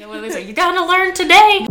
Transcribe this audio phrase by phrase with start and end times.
[0.00, 0.44] You know what they say?
[0.44, 1.66] You're gonna learn today.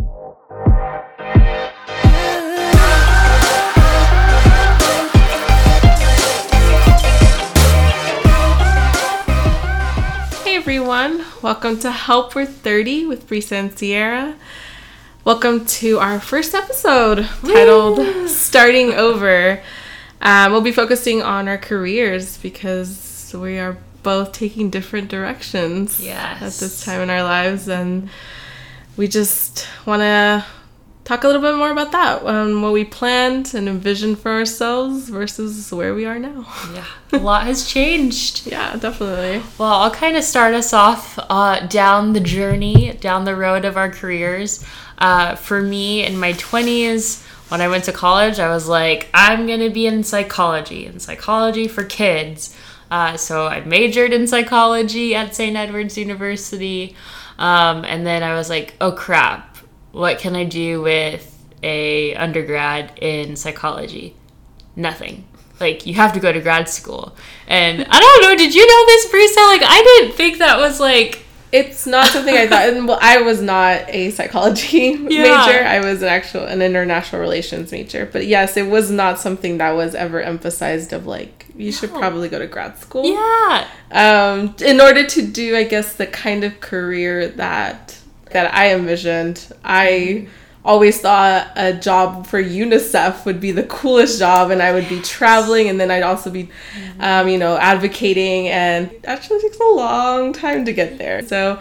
[10.44, 14.36] Hey everyone, welcome to Help We're 30 with Brisa and Sierra.
[15.26, 19.60] Welcome to our first episode titled Starting Over.
[20.22, 26.42] Um, we'll be focusing on our careers because we are both taking different directions Yes.
[26.42, 28.10] at this time in our lives, and
[28.98, 30.46] we just want to
[31.06, 35.10] talk a little bit more about that, um, what we planned and envisioned for ourselves
[35.10, 36.46] versus where we are now.
[36.74, 38.46] Yeah, a lot has changed.
[38.52, 39.42] yeah, definitely.
[39.58, 43.76] Well, I'll kind of start us off uh, down the journey, down the road of
[43.76, 44.64] our careers.
[45.00, 49.48] Uh, for me, in my 20s, when I went to college, I was like, I'm
[49.48, 52.56] going to be in psychology, and psychology for kids.
[52.90, 55.56] Uh, so I majored in psychology at St.
[55.56, 56.96] Edward's University.
[57.38, 59.58] Um, and then I was like, oh crap,
[59.92, 64.16] what can I do with a undergrad in psychology?
[64.76, 65.26] Nothing.
[65.60, 67.16] Like you have to go to grad school.
[67.48, 69.48] And I don't know, did you know this, Brisa?
[69.48, 72.70] Like I didn't think that was like It's not something I thought.
[72.70, 75.24] And well, I was not a psychology Yeah.
[75.46, 75.64] major.
[75.64, 78.08] I was an actual an international relations major.
[78.12, 80.94] But yes, it was not something that was ever emphasized.
[80.94, 82.00] Of like, you should No.
[82.00, 83.04] probably go to grad school.
[83.06, 83.68] Yeah.
[83.92, 87.98] Um, in order to do, I guess, the kind of career that
[88.32, 90.28] that I envisioned, I
[90.70, 95.00] always thought a job for UNICEF would be the coolest job, and I would be
[95.02, 96.50] traveling, and then I'd also be,
[97.00, 101.22] um, you know, advocating, and actually takes a long time to get there.
[101.28, 101.60] So.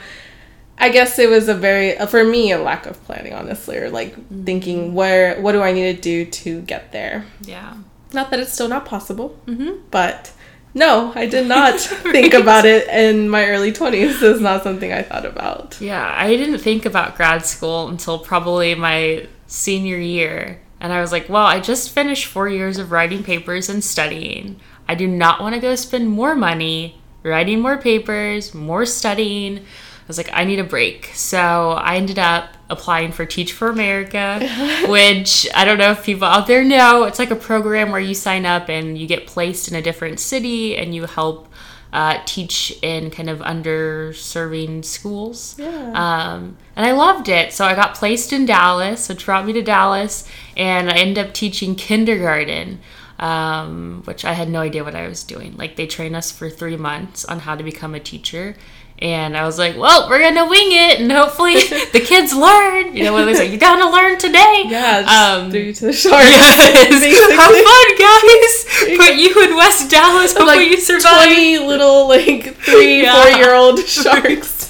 [0.80, 4.14] I guess it was a very for me a lack of planning honestly or like
[4.44, 7.24] thinking where what do I need to do to get there.
[7.42, 7.74] Yeah.
[8.12, 9.80] Not that it's still not possible, Mhm.
[9.90, 10.30] but
[10.74, 14.22] no, I did not think about it in my early 20s.
[14.22, 15.80] It's not something I thought about.
[15.80, 20.60] Yeah, I didn't think about grad school until probably my senior year.
[20.80, 24.60] And I was like, well, I just finished four years of writing papers and studying.
[24.86, 29.58] I do not want to go spend more money writing more papers, more studying.
[29.58, 31.06] I was like, I need a break.
[31.14, 34.40] So I ended up applying for Teach for America,
[34.88, 37.04] which I don't know if people out there know.
[37.04, 40.20] It's like a program where you sign up and you get placed in a different
[40.20, 41.48] city and you help
[41.92, 45.56] uh, teach in kind of underserving schools.
[45.58, 45.92] Yeah.
[45.94, 47.52] Um, and I loved it.
[47.52, 51.32] So I got placed in Dallas, which brought me to Dallas, and I ended up
[51.32, 52.80] teaching kindergarten,
[53.18, 55.56] um, which I had no idea what I was doing.
[55.56, 58.56] Like they train us for three months on how to become a teacher.
[59.00, 61.54] And I was like, well, we're gonna wing it, and hopefully
[61.92, 62.96] the kids learn.
[62.96, 63.46] You know what they say?
[63.48, 64.64] You're gonna learn today.
[64.66, 65.06] Yeah,
[65.38, 66.28] Um, threw you to the sharks.
[66.28, 67.04] Yes.
[67.38, 68.98] Have fun, guys.
[69.06, 70.32] Put you in West Dallas.
[70.32, 71.26] Hopefully like you survive.
[71.28, 73.22] 20 little, like, three, Yeah.
[73.22, 73.54] four year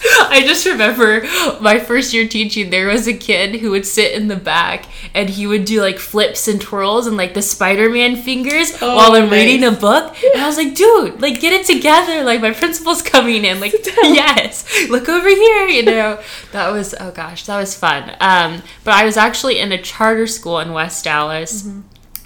[0.31, 1.23] I just remember
[1.61, 5.29] my first year teaching, there was a kid who would sit in the back and
[5.31, 9.13] he would do like flips and twirls and like the Spider Man fingers Oh, while
[9.13, 9.33] I'm nice.
[9.33, 10.15] reading a book.
[10.35, 12.23] And I was like, dude, like get it together.
[12.25, 13.61] Like my principal's coming in.
[13.61, 13.73] Like,
[14.03, 15.67] yes, look over here.
[15.69, 16.23] You know,
[16.53, 18.11] that was, oh gosh, that was fun.
[18.21, 21.69] Um, but I was actually in a charter school in West Dallas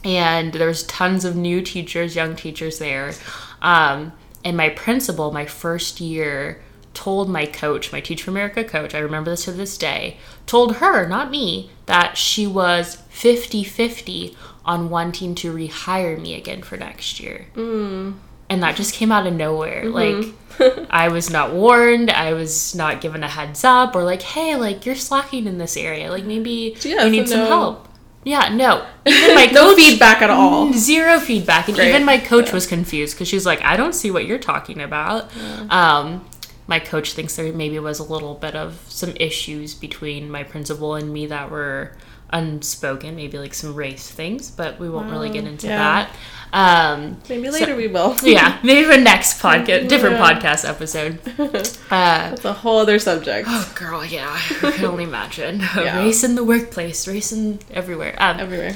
[0.05, 3.13] and there was tons of new teachers, young teachers there.
[3.61, 4.13] Um,
[4.45, 6.61] and my principal, my first year,
[6.95, 10.77] told my coach, my Teach for America coach, I remember this to this day, told
[10.77, 16.77] her, not me, that she was 50 50 on wanting to rehire me again for
[16.77, 17.47] next year.
[17.57, 19.87] And that just came out of nowhere.
[19.89, 20.27] Like,
[20.91, 24.85] I was not warned, I was not given a heads up, or like, hey, like,
[24.85, 26.11] you're slacking in this area.
[26.11, 27.89] Like, maybe Yeah, you need so some no- help.
[28.25, 28.87] Yeah, no.
[29.05, 30.73] Even my no coach, feedback at all.
[30.75, 31.67] Zero feedback.
[31.67, 31.89] And Great.
[31.89, 35.29] even my coach was confused because she's like, I don't see what you're talking about.
[35.71, 36.25] Um,
[36.73, 40.95] my coach thinks there maybe was a little bit of some issues between my principal
[40.95, 41.93] and me that were
[42.31, 45.77] unspoken, maybe like some race things, but we won't really get into yeah.
[45.77, 46.17] that.
[46.55, 48.17] Um, Maybe later we will.
[48.23, 50.29] yeah, maybe for next podcast, different Yeah.
[50.33, 51.19] podcast episode.
[51.93, 53.47] Uh, That's a whole other subject.
[53.51, 54.31] oh, girl, yeah,
[54.63, 55.61] I can only imagine.
[55.61, 55.99] Yeah.
[55.99, 58.15] Race in the workplace, race in everywhere.
[58.19, 58.75] Um, Everywhere.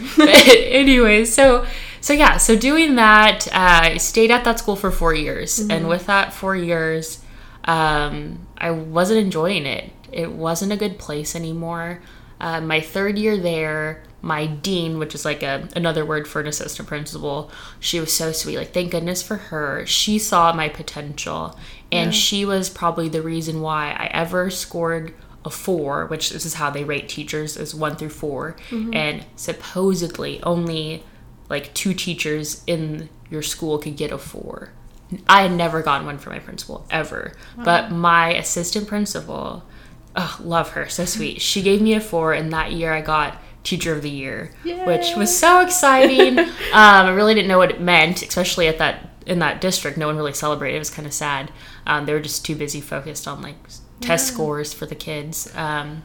[0.82, 1.64] anyway, so
[2.02, 5.88] so yeah, so doing that, uh, I stayed at that school for four years, and
[5.88, 7.20] with that four years,
[7.66, 9.92] um, I wasn't enjoying it.
[10.12, 12.00] It wasn't a good place anymore.
[12.40, 16.46] Uh, my third year there, my dean, which is like a another word for an
[16.46, 18.58] assistant principal, she was so sweet.
[18.58, 19.84] Like thank goodness for her.
[19.86, 21.58] She saw my potential,
[21.90, 25.14] and she was probably the reason why I ever scored
[25.44, 28.56] a four, which this is how they rate teachers is one through 4
[28.92, 31.04] and supposedly only
[31.48, 34.70] like two teachers in your school could get a four.
[35.28, 39.62] I had never gotten one for my principal ever, but my assistant principal
[40.16, 41.40] oh, love her, so sweet.
[41.40, 45.16] She gave me a four, and that year I got teacher of the year, which
[45.16, 46.38] was so exciting.
[46.38, 49.98] um, I really didn't know what it meant, especially at that in that district.
[49.98, 50.76] No one really celebrated.
[50.76, 51.50] It was kind of sad.
[51.86, 53.56] Um, they were just too busy focused on like
[54.00, 55.52] test scores for the kids.
[55.54, 56.02] Um,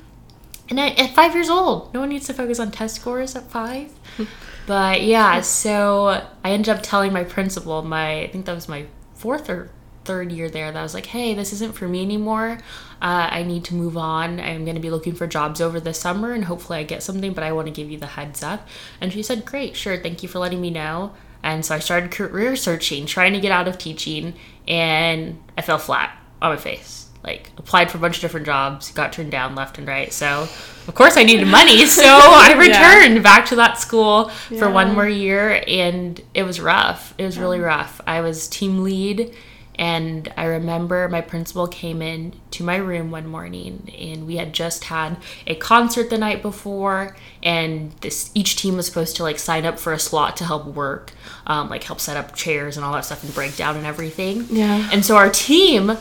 [0.71, 3.51] and at, at five years old, no one needs to focus on test scores at
[3.51, 3.91] five.
[4.65, 8.85] but yeah, so I ended up telling my principal, my I think that was my
[9.13, 9.69] fourth or
[10.06, 12.57] third year there, that I was like, hey, this isn't for me anymore.
[13.01, 14.39] Uh, I need to move on.
[14.39, 17.33] I'm going to be looking for jobs over the summer and hopefully I get something,
[17.33, 18.68] but I want to give you the heads up.
[19.01, 21.13] And she said, great, sure, thank you for letting me know.
[21.44, 24.35] And so I started career searching, trying to get out of teaching,
[24.68, 28.91] and I fell flat on my face like applied for a bunch of different jobs,
[28.91, 30.12] got turned down left and right.
[30.12, 30.47] So
[30.88, 33.21] of course I needed money, so I returned yeah.
[33.21, 37.13] back to that school for one more year, and it was rough.
[37.18, 38.01] It was really rough.
[38.07, 39.35] I was team lead.
[39.75, 44.53] And I remember my principal came in to my room one morning, and we had
[44.53, 49.39] just had a concert the night before, and this each team was supposed to like
[49.39, 51.13] sign up for a slot to help work,
[51.47, 54.45] um, like help set up chairs and all that stuff and break down and everything.
[54.51, 54.88] Yeah.
[54.91, 55.97] And so our team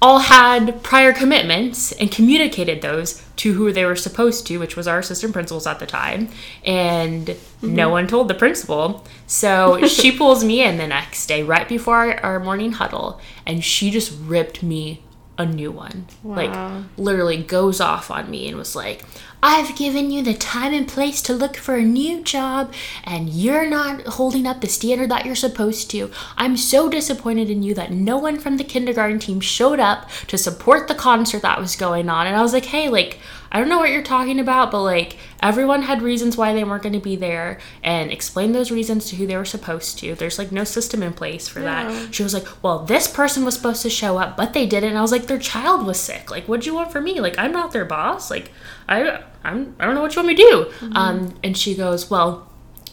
[0.00, 4.86] all had prior commitments and communicated those to who they were supposed to, which was
[4.86, 6.28] our assistant principals at the time.
[6.64, 7.74] And mm-hmm.
[7.74, 9.04] no one told the principal.
[9.26, 13.64] So she pulls me in the next day, right before our, our morning huddle, and
[13.64, 15.02] she just ripped me
[15.36, 16.06] a new one.
[16.22, 16.34] Wow.
[16.34, 19.04] Like, literally goes off on me and was like,
[19.42, 22.72] I've given you the time and place to look for a new job,
[23.04, 26.10] and you're not holding up the standard that you're supposed to.
[26.36, 30.36] I'm so disappointed in you that no one from the kindergarten team showed up to
[30.36, 32.26] support the concert that was going on.
[32.26, 33.18] And I was like, hey, like,
[33.50, 36.82] I don't know what you're talking about, but like everyone had reasons why they weren't
[36.82, 40.14] going to be there and explain those reasons to who they were supposed to.
[40.14, 41.90] There's like no system in place for yeah.
[41.90, 42.14] that.
[42.14, 44.98] She was like, "Well, this person was supposed to show up, but they didn't." And
[44.98, 46.30] I was like, "Their child was sick.
[46.30, 47.20] Like, what'd you want from me?
[47.20, 48.30] Like, I'm not their boss.
[48.30, 48.50] Like,
[48.88, 50.96] I I'm I don't know what you want me to do." Mm-hmm.
[50.96, 52.46] Um, and she goes, "Well."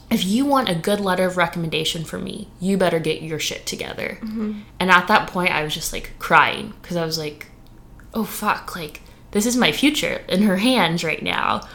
[0.08, 3.66] If you want a good letter of recommendation from me, you better get your shit
[3.66, 4.20] together.
[4.22, 4.60] Mm-hmm.
[4.80, 7.48] And at that point, I was just like crying because I was like,
[8.14, 9.02] oh fuck, like
[9.32, 11.68] this is my future in her hands right now.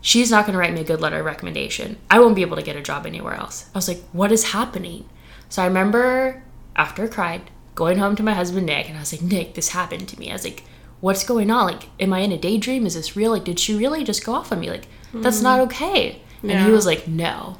[0.00, 1.98] She's not going to write me a good letter of recommendation.
[2.10, 3.68] I won't be able to get a job anywhere else.
[3.74, 5.06] I was like, what is happening?
[5.50, 6.42] So I remember
[6.74, 9.68] after I cried, going home to my husband Nick, and I was like, Nick, this
[9.68, 10.30] happened to me.
[10.30, 10.64] I was like,
[11.00, 11.66] what's going on?
[11.66, 12.86] Like, am I in a daydream?
[12.86, 13.32] Is this real?
[13.32, 14.70] Like, did she really just go off on me?
[14.70, 15.44] Like, that's mm.
[15.44, 16.20] not okay.
[16.42, 16.52] Yeah.
[16.52, 17.56] And he was like, no.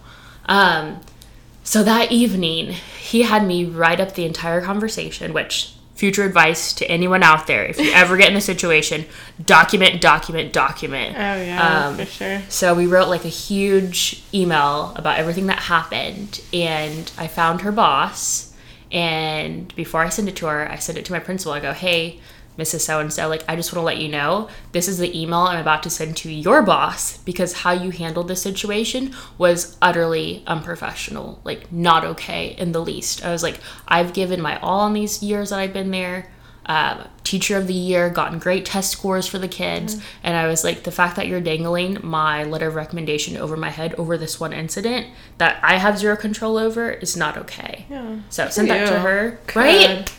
[0.46, 1.00] Um,
[1.64, 6.90] so that evening, he had me write up the entire conversation, which future advice to
[6.90, 9.04] anyone out there if you ever get in a situation
[9.44, 14.94] document document document oh yeah um, for sure so we wrote like a huge email
[14.96, 18.50] about everything that happened and i found her boss
[18.90, 21.74] and before i sent it to her i sent it to my principal i go
[21.74, 22.18] hey
[22.58, 22.80] Mrs.
[22.80, 25.40] So and so, like, I just want to let you know this is the email
[25.40, 30.42] I'm about to send to your boss because how you handled this situation was utterly
[30.46, 33.24] unprofessional, like, not okay in the least.
[33.24, 33.58] I was like,
[33.88, 36.30] I've given my all in these years that I've been there.
[36.66, 39.96] Um, teacher of the year, gotten great test scores for the kids.
[39.96, 40.04] Mm-hmm.
[40.22, 43.70] And I was like, the fact that you're dangling my letter of recommendation over my
[43.70, 45.08] head over this one incident
[45.38, 47.86] that I have zero control over is not okay.
[47.90, 48.20] Yeah.
[48.28, 49.40] So send that to her.
[49.46, 49.56] God.
[49.56, 50.12] Right?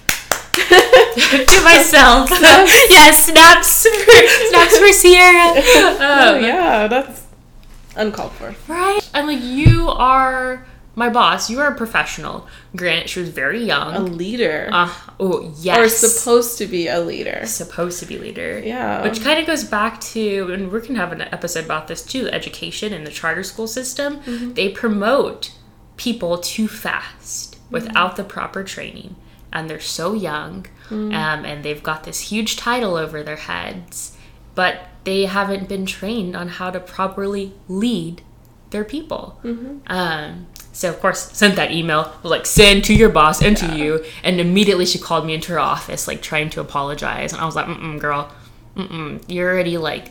[0.54, 2.30] To myself.
[2.90, 5.54] yeah, snaps for, snaps for Sierra.
[5.56, 7.26] Oh, um, oh yeah, that's
[7.96, 8.56] uncalled for.
[8.68, 9.08] Right?
[9.14, 10.66] I'm like, you are
[10.96, 11.50] my boss.
[11.50, 12.48] You are a professional.
[12.76, 13.96] Granted, she was very young.
[13.96, 14.70] A leader.
[14.72, 15.78] Uh, oh yes.
[15.78, 17.46] Or supposed to be a leader.
[17.46, 18.60] Supposed to be leader.
[18.60, 19.04] Yeah.
[19.04, 22.28] Which kind of goes back to, and we're gonna have an episode about this too.
[22.28, 24.18] Education in the charter school system.
[24.22, 24.54] Mm-hmm.
[24.54, 25.54] They promote
[25.98, 28.18] people too fast without mm-hmm.
[28.18, 29.16] the proper training
[29.54, 31.14] and they're so young mm.
[31.14, 34.18] um, and they've got this huge title over their heads
[34.56, 38.22] but they haven't been trained on how to properly lead
[38.70, 39.78] their people mm-hmm.
[39.88, 43.68] um, so of course sent that email like send to your boss and yeah.
[43.68, 47.42] to you and immediately she called me into her office like trying to apologize and
[47.42, 48.32] i was like mm girl
[48.76, 50.08] mm you're already like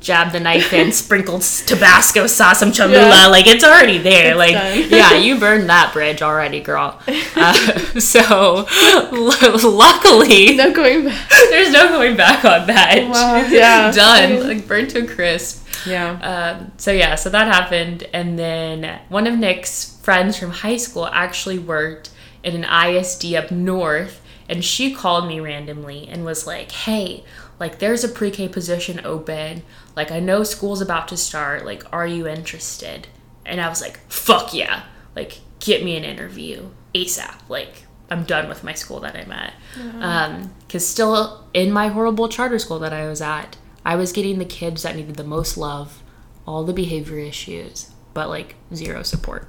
[0.00, 3.08] jab the knife in, sprinkled Tabasco sauce, some Cholula.
[3.08, 3.26] Yeah.
[3.26, 4.30] Like it's already there.
[4.30, 6.98] It's like yeah, you burned that bridge already, girl.
[7.36, 7.52] Uh,
[8.00, 8.66] so
[9.12, 11.28] l- luckily, no going back.
[11.50, 13.08] There's no going back on that.
[13.08, 13.46] Wow.
[13.48, 14.46] Yeah, done.
[14.46, 15.66] Like burnt to a crisp.
[15.86, 16.58] Yeah.
[16.60, 21.06] Um, so yeah, so that happened, and then one of Nick's friends from high school
[21.06, 22.10] actually worked
[22.42, 27.22] in an ISD up north, and she called me randomly and was like, "Hey."
[27.58, 29.62] Like, there's a pre K position open
[29.96, 31.64] like, I know school's about to start.
[31.64, 33.08] Like, are you interested?
[33.44, 34.84] And I was like, fuck yeah.
[35.16, 37.34] Like, get me an interview ASAP.
[37.48, 39.54] Like, I'm done with my school that I'm at.
[39.74, 40.74] Because uh-huh.
[40.74, 44.44] um, still in my horrible charter school that I was at, I was getting the
[44.44, 46.02] kids that needed the most love,
[46.46, 49.48] all the behavior issues, but like zero support.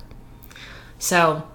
[1.00, 1.48] So,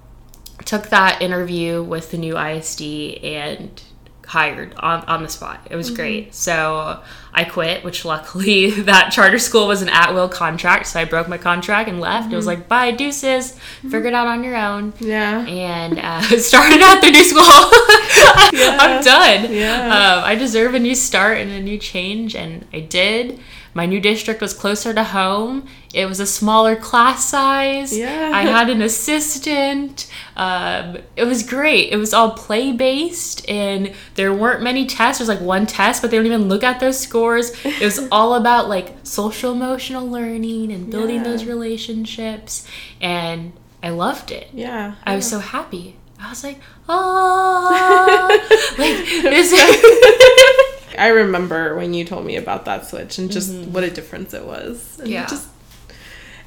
[0.64, 2.82] took that interview with the new ISD
[3.22, 3.82] and
[4.26, 5.66] hired on, on the spot.
[5.70, 5.96] It was mm-hmm.
[5.96, 6.34] great.
[6.34, 7.02] So
[7.36, 10.86] I quit, which luckily that charter school was an at will contract.
[10.86, 12.24] So I broke my contract and left.
[12.24, 12.32] Mm-hmm.
[12.32, 12.60] It was mm-hmm.
[12.60, 13.58] like, bye, deuces.
[13.82, 14.94] Figure it out on your own.
[14.98, 15.46] Yeah.
[15.46, 17.42] And uh, started out the new school.
[18.58, 18.78] yeah.
[18.80, 19.52] I'm done.
[19.52, 19.84] Yeah.
[19.84, 22.34] Um, I deserve a new start and a new change.
[22.34, 23.38] And I did.
[23.76, 25.66] My new district was closer to home.
[25.92, 27.94] It was a smaller class size.
[27.94, 28.30] Yeah.
[28.32, 30.10] I had an assistant.
[30.34, 31.92] Um, it was great.
[31.92, 35.18] It was all play based, and there weren't many tests.
[35.18, 37.25] There's like one test, but they don't even look at those scores.
[37.34, 41.24] It was all about like social emotional learning and building yeah.
[41.24, 42.66] those relationships,
[43.00, 43.52] and
[43.82, 44.48] I loved it.
[44.52, 44.94] Yeah.
[45.04, 45.96] I was so happy.
[46.18, 48.28] I was like, oh,
[48.78, 49.52] like this.
[50.98, 53.72] I remember when you told me about that switch and just mm-hmm.
[53.72, 54.98] what a difference it was.
[54.98, 55.24] And yeah.
[55.24, 55.48] It just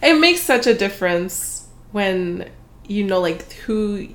[0.02, 2.50] it makes such a difference when
[2.88, 4.08] you know like who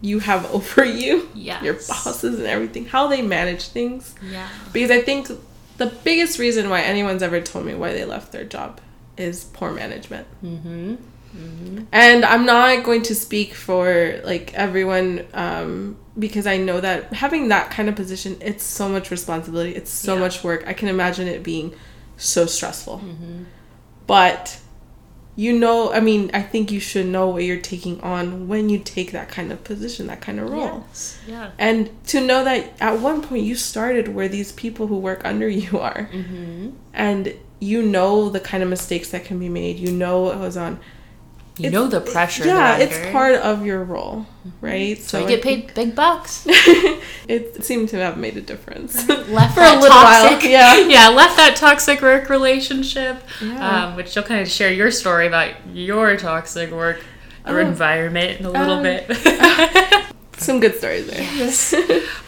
[0.00, 1.62] you have over you, yes.
[1.62, 4.14] your bosses and everything, how they manage things.
[4.22, 4.48] Yeah.
[4.72, 5.28] Because I think
[5.78, 8.80] the biggest reason why anyone's ever told me why they left their job
[9.16, 10.26] is poor management.
[10.42, 10.94] Mm-hmm.
[11.36, 11.84] Mm-hmm.
[11.92, 17.48] And I'm not going to speak for like everyone um, because I know that having
[17.48, 19.74] that kind of position, it's so much responsibility.
[19.74, 20.20] It's so yeah.
[20.20, 20.64] much work.
[20.66, 21.74] I can imagine it being
[22.16, 22.98] so stressful.
[22.98, 23.44] Mm-hmm.
[24.06, 24.60] But
[25.34, 28.78] you know, I mean, I think you should know what you're taking on when you
[28.78, 30.84] take that kind of position, that kind of role.
[30.88, 31.18] Yes.
[31.26, 31.50] Yeah.
[31.58, 35.48] And to know that at one point you started where these people who work under
[35.62, 36.10] you are.
[36.12, 36.70] Mm-hmm.
[36.92, 39.78] And you know the kind of mistakes that can be made.
[39.78, 40.80] You know what goes on
[41.58, 42.46] you know the pressure.
[42.46, 44.66] Yeah, it's part of your role, mm-hmm.
[44.66, 44.98] right?
[44.98, 46.46] So, so you get paid big bucks.
[47.28, 49.06] it seemed to have made a difference.
[49.08, 50.50] Left for a little toxic, while.
[50.50, 53.22] Yeah, yeah, left that toxic work relationship.
[53.42, 53.86] Yeah.
[53.86, 57.04] Um, which you'll kind of share your story about your toxic work
[57.44, 57.66] or oh.
[57.66, 59.10] environment in a little um, bit.
[60.38, 61.20] some good stories there.
[61.20, 61.74] Yes.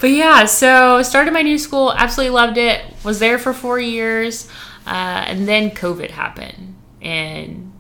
[0.00, 2.82] but yeah, so started my new school, absolutely loved it.
[3.04, 4.50] Was there for four years,
[4.86, 7.73] uh, and then COVID happened, and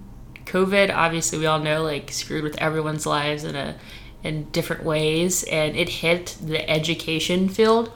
[0.54, 3.74] COVID, obviously, we all know, like screwed with everyone's lives in a
[4.22, 7.90] in different ways, and it hit the education field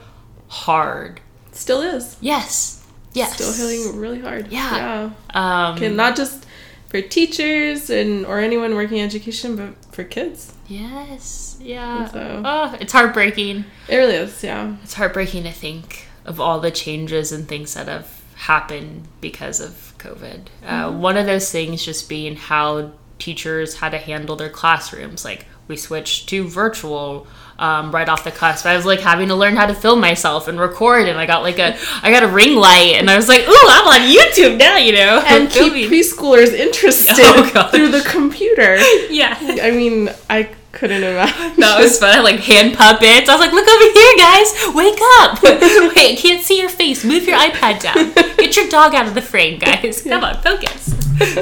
[0.48, 1.20] hard.
[1.52, 2.16] Still is.
[2.20, 2.84] Yes.
[3.12, 3.34] Yes.
[3.34, 4.48] Still hitting really hard.
[4.48, 4.76] Yeah.
[4.76, 5.10] Yeah.
[5.68, 6.46] Um, okay, not just
[6.88, 10.52] for teachers and or anyone working in education, but for kids.
[10.66, 11.58] Yes.
[11.60, 12.08] Yeah.
[12.08, 13.66] So, oh, it's heartbreaking.
[13.88, 14.42] It really is.
[14.42, 14.76] Yeah.
[14.82, 19.94] It's heartbreaking to think of all the changes and things that have happened because of
[19.98, 20.46] COVID.
[20.64, 21.00] Uh, mm-hmm.
[21.00, 25.24] One of those things just being how teachers had to handle their classrooms.
[25.24, 27.26] Like we switched to virtual
[27.58, 28.64] um, right off the cusp.
[28.64, 31.42] I was like having to learn how to film myself and record, and I got
[31.42, 34.56] like a I got a ring light, and I was like, "Ooh, I'm on YouTube
[34.56, 38.76] now," you know, and keep preschoolers interested oh, through the computer.
[39.10, 41.60] Yeah, I mean, I couldn't imagine.
[41.60, 42.18] That was fun.
[42.18, 43.28] I like hand puppets.
[43.28, 44.54] I was like, look over here, guys.
[44.74, 45.42] Wake up.
[45.96, 47.04] Wait, I can't see your face.
[47.04, 48.12] Move your iPad down.
[48.36, 50.02] Get your dog out of the frame, guys.
[50.02, 50.94] Come on, focus.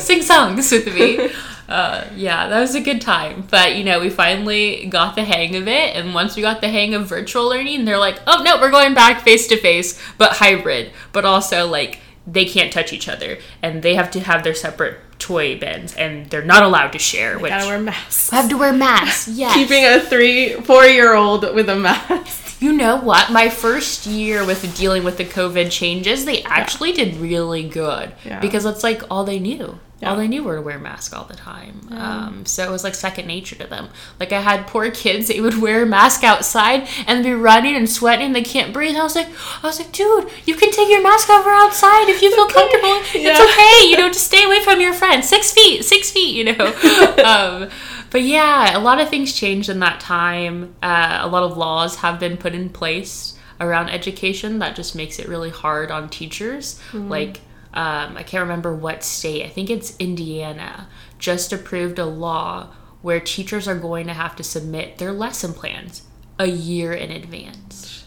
[0.04, 1.30] Sing songs with me.
[1.68, 3.46] Uh, yeah, that was a good time.
[3.50, 5.96] But, you know, we finally got the hang of it.
[5.96, 8.94] And once we got the hang of virtual learning, they're like, oh, no, we're going
[8.94, 10.92] back face to face, but hybrid.
[11.12, 14.98] But also, like, they can't touch each other and they have to have their separate
[15.26, 17.36] toy bins and they're not allowed to share.
[17.36, 18.30] They which gotta wear masks.
[18.30, 19.28] Have to wear masks.
[19.36, 19.54] Yes.
[19.54, 22.62] Keeping a three, four year old with a mask.
[22.62, 23.30] You know what?
[23.30, 27.04] My first year with dealing with the COVID changes, they actually yeah.
[27.04, 28.40] did really good yeah.
[28.40, 29.78] because it's like all they knew.
[30.00, 30.10] Yeah.
[30.10, 31.88] All they knew were to wear masks all the time.
[31.90, 33.88] Um, so it was like second nature to them.
[34.20, 37.88] Like I had poor kids, they would wear a mask outside and be running and
[37.88, 38.26] sweating.
[38.26, 38.90] And they can't breathe.
[38.90, 39.28] And I was like,
[39.62, 42.96] I was like, dude, you can take your mask over outside if you feel comfortable.
[43.14, 43.30] Yeah.
[43.32, 45.28] It's okay, you know, to stay away from your friends.
[45.28, 46.66] Six feet, six feet, you know.
[47.24, 47.70] um,
[48.10, 50.74] but yeah, a lot of things changed in that time.
[50.82, 55.18] Uh, a lot of laws have been put in place around education that just makes
[55.18, 56.78] it really hard on teachers.
[56.92, 57.08] Mm.
[57.08, 57.40] Like
[57.76, 63.20] um, I can't remember what state, I think it's Indiana, just approved a law where
[63.20, 66.02] teachers are going to have to submit their lesson plans
[66.38, 68.06] a year in advance.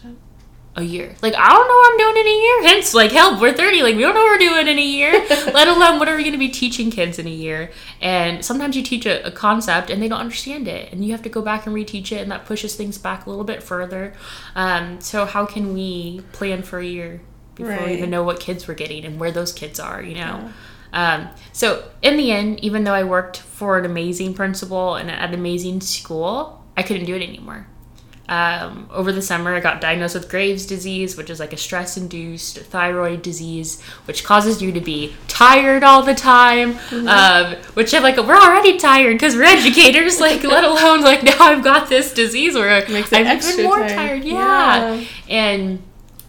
[0.76, 1.14] A year.
[1.22, 2.62] Like, I don't know what I'm doing in a year.
[2.62, 3.82] Hence, like, help, we're 30.
[3.82, 5.12] Like, we don't know what we're doing in a year,
[5.52, 7.70] let alone what are we going to be teaching kids in a year.
[8.00, 10.92] And sometimes you teach a, a, concept and they don't understand it.
[10.92, 13.30] And you have to go back and reteach it, and that pushes things back a
[13.30, 14.14] little bit further.
[14.54, 17.20] Um, so, how can we plan for a year?
[17.60, 17.86] Before right.
[17.86, 20.20] we even know what kids we're getting and where those kids are, you know.
[20.20, 20.52] Yeah.
[20.92, 25.28] Um, so in the end, even though I worked for an amazing principal and at
[25.28, 27.66] an amazing school, I couldn't do it anymore.
[28.30, 31.96] um, over the summer, I got diagnosed with Graves' disease, which is like a stress
[31.96, 36.74] induced thyroid disease, which causes you to be tired all the time.
[36.74, 37.08] Mm-hmm.
[37.08, 41.38] Um, which I'm like, we're already tired because we're educators, like, let alone like now
[41.40, 43.90] I've got this disease where I'm even more tired.
[43.90, 44.24] tired.
[44.24, 44.94] Yeah.
[44.94, 45.06] yeah.
[45.28, 45.82] And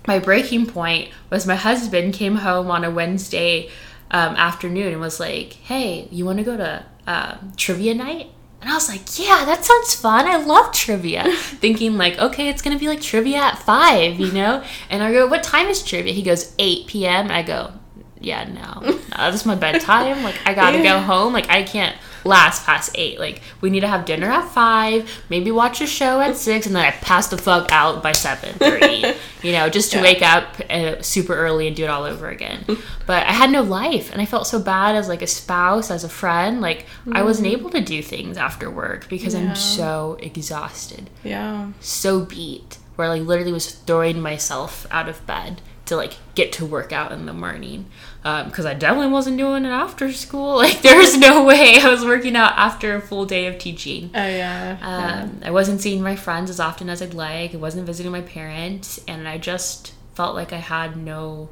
[0.07, 3.69] my breaking point was my husband came home on a Wednesday
[4.09, 8.27] um, afternoon and was like, hey, you want to go to uh, trivia night?
[8.61, 10.27] And I was like, yeah, that sounds fun.
[10.27, 11.31] I love trivia.
[11.35, 14.63] Thinking like, okay, it's gonna be like trivia at five, you know?
[14.89, 16.13] And I go, what time is trivia?
[16.13, 17.31] He goes, 8 p.m.
[17.31, 17.73] I go,
[18.19, 20.23] yeah, no, no this is my bedtime.
[20.23, 21.33] Like, I gotta go home.
[21.33, 23.19] Like, I can't last past eight.
[23.19, 26.75] Like we need to have dinner at five, maybe watch a show at six, and
[26.75, 29.13] then I pass the fuck out by seven thirty.
[29.41, 30.03] you know, just to yeah.
[30.03, 32.65] wake up uh, super early and do it all over again.
[33.05, 36.03] but I had no life, and I felt so bad as like a spouse, as
[36.03, 36.61] a friend.
[36.61, 37.15] Like mm.
[37.15, 39.41] I wasn't able to do things after work because yeah.
[39.41, 41.09] I'm so exhausted.
[41.23, 41.71] Yeah.
[41.79, 42.77] So beat.
[42.95, 46.91] Where I like literally was throwing myself out of bed to like get to work
[46.91, 47.85] out in the morning
[48.21, 50.57] because um, I definitely wasn't doing it after school.
[50.61, 54.11] Like there was no way I was working out after a full day of teaching.
[54.13, 54.77] Oh yeah.
[54.81, 55.47] Um, yeah.
[55.47, 57.55] I wasn't seeing my friends as often as I'd like.
[57.55, 61.49] I wasn't visiting my parents, and I just felt like I had no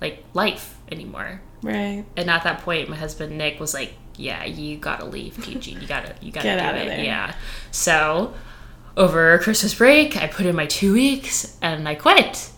[0.00, 1.40] like life anymore.
[1.62, 2.04] Right.
[2.16, 5.80] And at that point, my husband Nick was like, "Yeah, you gotta leave teaching.
[5.80, 6.82] You gotta, you gotta Get do out it.
[6.82, 7.04] Of there.
[7.04, 7.34] Yeah."
[7.70, 8.34] So
[8.96, 12.50] over Christmas break, I put in my two weeks and I quit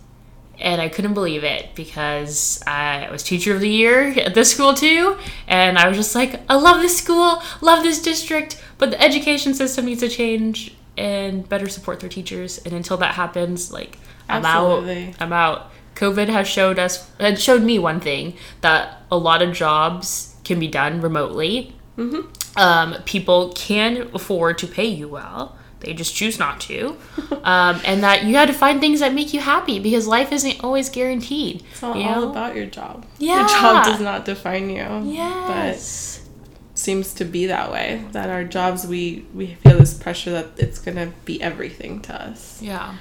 [0.59, 4.75] and I couldn't believe it because I was teacher of the year at this school
[4.75, 9.01] too, and I was just like, I love this school, love this district, but the
[9.01, 12.59] education system needs to change and better support their teachers.
[12.59, 13.99] And until that happens, like
[14.29, 15.09] I'm Absolutely.
[15.09, 15.15] out.
[15.21, 15.73] I'm out.
[15.95, 20.61] COVID has showed us, it showed me one thing that a lot of jobs can
[20.61, 21.75] be done remotely.
[21.97, 22.31] Mm-hmm.
[22.59, 25.57] Um, people can afford to pay you well
[25.87, 26.97] they just choose not to.
[27.45, 30.63] um, and that you had to find things that make you happy because life isn't
[30.63, 31.63] always guaranteed.
[31.71, 32.29] It's all, know?
[32.29, 33.07] about your job.
[33.19, 33.41] Yeah.
[33.41, 35.03] Your job does not define you.
[35.05, 36.19] Yes.
[36.19, 38.05] But seems to be that way.
[38.13, 42.23] That our jobs, we, we feel this pressure that it's going to be everything to
[42.23, 42.61] us.
[42.61, 42.97] Yeah.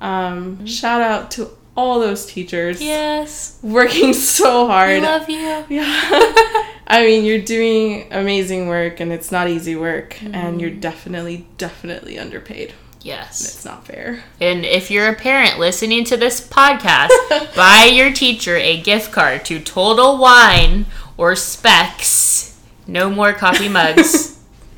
[0.00, 0.66] Um, mm-hmm.
[0.66, 2.82] Shout out to all those teachers.
[2.82, 3.58] Yes.
[3.62, 5.00] Working so hard.
[5.00, 5.64] we love you.
[5.68, 6.70] Yeah.
[6.86, 10.34] I mean, you're doing amazing work and it's not easy work mm.
[10.34, 12.74] and you're definitely, definitely underpaid.
[13.00, 13.40] Yes.
[13.40, 14.24] And it's not fair.
[14.40, 17.10] And if you're a parent listening to this podcast,
[17.56, 22.58] buy your teacher a gift card to Total Wine or Spec's.
[22.86, 24.32] No more coffee mugs.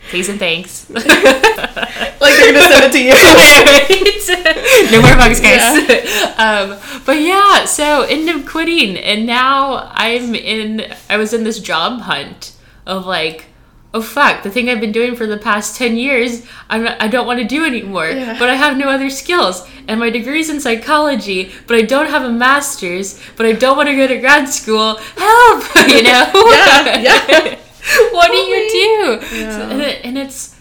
[0.09, 0.89] Please and thanks.
[0.91, 3.13] like they're gonna send it to you.
[4.93, 5.89] no more mugs, guys.
[5.89, 6.35] Yeah.
[6.39, 10.93] Um, but yeah, so ended up quitting, and now I'm in.
[11.11, 13.47] I was in this job hunt of like,
[13.95, 17.27] oh fuck, the thing I've been doing for the past ten years, I'm I don't
[17.27, 18.09] want to do anymore.
[18.09, 18.39] Yeah.
[18.39, 22.23] But I have no other skills, and my degree's in psychology, but I don't have
[22.23, 24.97] a master's, but I don't want to go to grad school.
[25.17, 26.31] Help, you know?
[26.35, 27.59] yeah, yeah.
[28.13, 29.37] what do you do?
[29.37, 29.51] Yeah.
[29.51, 30.57] So, and, it, and it's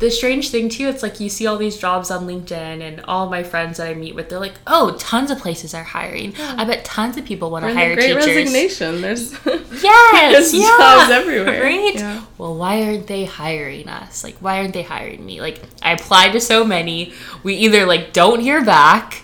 [0.00, 3.28] the strange thing too it's like you see all these jobs on linkedin and all
[3.28, 6.54] my friends that i meet with they're like oh tons of places are hiring yeah.
[6.56, 9.32] i bet tons of people want to hire great teachers resignation there's
[9.82, 10.76] yes there's yeah.
[10.78, 12.24] jobs everywhere right yeah.
[12.38, 16.32] well why aren't they hiring us like why aren't they hiring me like i applied
[16.32, 17.12] to so many
[17.42, 19.22] we either like don't hear back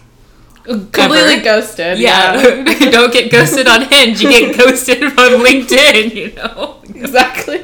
[0.67, 1.45] completely ever.
[1.45, 1.97] ghosted.
[2.01, 2.91] Yeah, yeah.
[2.91, 4.21] don't get ghosted on Hinge.
[4.21, 6.13] You get ghosted on LinkedIn.
[6.13, 7.61] You know exactly.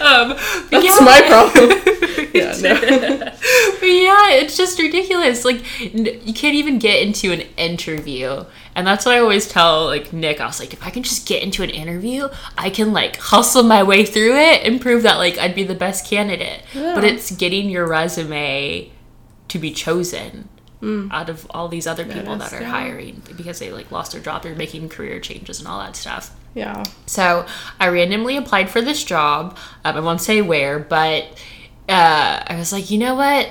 [0.00, 0.36] Um,
[0.70, 0.98] That's yeah.
[1.00, 1.70] my problem.
[2.34, 2.72] yeah, no.
[3.82, 5.44] yeah, it's just ridiculous.
[5.44, 10.12] Like you can't even get into an interview, and that's what I always tell like
[10.12, 10.40] Nick.
[10.40, 13.62] I was like, if I can just get into an interview, I can like hustle
[13.62, 16.62] my way through it and prove that like I'd be the best candidate.
[16.74, 16.94] Yeah.
[16.94, 18.90] But it's getting your resume
[19.48, 20.48] to be chosen
[20.80, 21.12] mm.
[21.12, 22.70] out of all these other people that, is, that are yeah.
[22.70, 26.34] hiring because they like lost their job they're making career changes and all that stuff.
[26.54, 26.84] Yeah.
[27.06, 27.46] So
[27.78, 29.56] i randomly applied for this job.
[29.84, 31.24] Um, i won't say where but
[31.88, 33.48] uh, i was like you know what?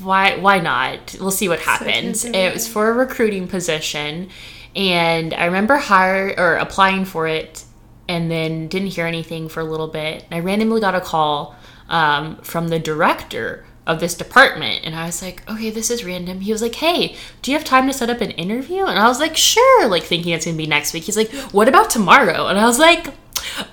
[0.00, 1.16] Why why not?
[1.20, 2.24] We'll see what happens.
[2.24, 4.30] it was for a recruiting position
[4.76, 7.64] and i remember hire or applying for it
[8.08, 11.56] and then didn't hear anything for a little bit i randomly got a call
[11.88, 14.84] um, from the director of this department.
[14.84, 16.40] And I was like, okay, this is random.
[16.40, 18.84] He was like, hey, do you have time to set up an interview?
[18.84, 21.04] And I was like, sure, like thinking it's gonna be next week.
[21.04, 22.46] He's like, what about tomorrow?
[22.46, 23.08] And I was like,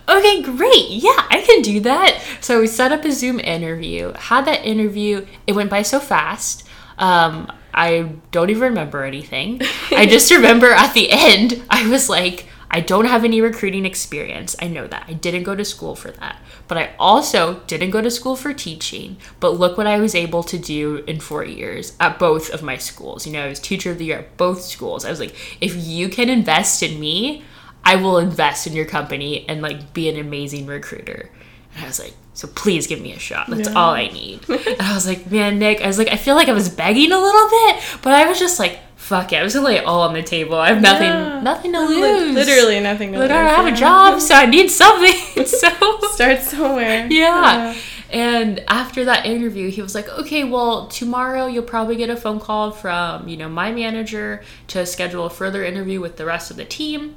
[0.07, 0.87] okay, great.
[0.89, 2.23] Yeah, I can do that.
[2.39, 5.27] So we set up a Zoom interview, had that interview.
[5.45, 6.65] It went by so fast.
[6.97, 9.61] Um, I don't even remember anything.
[9.91, 14.55] I just remember at the end, I was like, I don't have any recruiting experience.
[14.61, 15.05] I know that.
[15.07, 16.41] I didn't go to school for that.
[16.67, 19.17] But I also didn't go to school for teaching.
[19.39, 22.77] But look what I was able to do in four years at both of my
[22.77, 23.25] schools.
[23.25, 25.05] You know, I was teacher of the year at both schools.
[25.05, 27.43] I was like, if you can invest in me,
[27.83, 31.29] I will invest in your company and like be an amazing recruiter.
[31.75, 33.47] And I was like, so please give me a shot.
[33.49, 34.49] That's all I need.
[34.49, 37.11] and I was like, man, Nick, I was like, I feel like I was begging
[37.11, 39.35] a little bit, but I was just like, fuck it.
[39.37, 40.55] I was gonna lay it all on the table.
[40.57, 41.39] I have nothing, Yeah.
[41.41, 42.33] nothing to lose.
[42.33, 45.13] Literally nothing to Like, I lose, don't have a job, so I need something.
[45.45, 45.69] so
[46.13, 47.07] Start somewhere.
[47.11, 47.75] yeah.
[48.09, 52.39] And after that interview, he was like, okay, well, tomorrow you'll probably get a phone
[52.39, 56.57] call from, you know, my manager to schedule a further interview with the rest of
[56.57, 57.15] the team.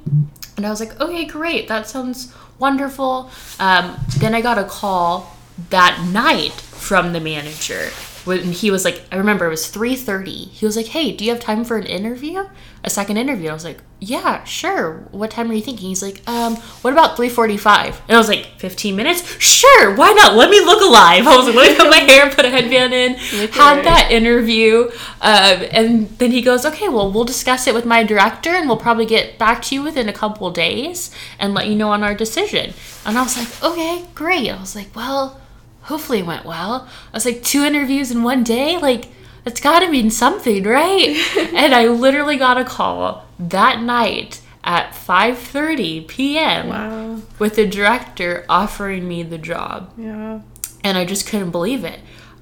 [0.57, 1.67] And I was like, okay, great.
[1.69, 3.31] That sounds wonderful.
[3.59, 5.35] Um, then I got a call
[5.69, 7.89] that night from the manager
[8.29, 11.31] when he was like i remember it was 3.30 he was like hey do you
[11.31, 12.47] have time for an interview?
[12.81, 13.49] A second interview.
[13.49, 15.05] I was like yeah sure.
[15.11, 15.89] What time are you thinking?
[15.89, 19.21] He's like um what about 3.45 and i was like 15 minutes?
[19.41, 20.35] Sure why not?
[20.37, 21.27] Let me look alive.
[21.27, 23.15] I was like let me put my hair put a headband in
[23.51, 24.89] had that interview.
[25.21, 28.77] Um, and then he goes okay well we'll discuss it with my director and we'll
[28.77, 32.13] probably get back to you within a couple days and let you know on our
[32.13, 32.73] decision.
[33.05, 34.49] And i was like okay great.
[34.49, 35.41] I was like well
[35.89, 36.87] hopefully it went well.
[37.11, 38.77] I was like, two interviews in one day?
[38.77, 39.09] Like,
[39.43, 41.17] that's gotta mean something, right?
[41.53, 46.67] and I literally got a call that night at 5.30 p.m.
[46.67, 47.21] Wow.
[47.39, 49.91] with the director offering me the job.
[49.97, 50.41] Yeah.
[50.83, 51.99] And I just couldn't believe it.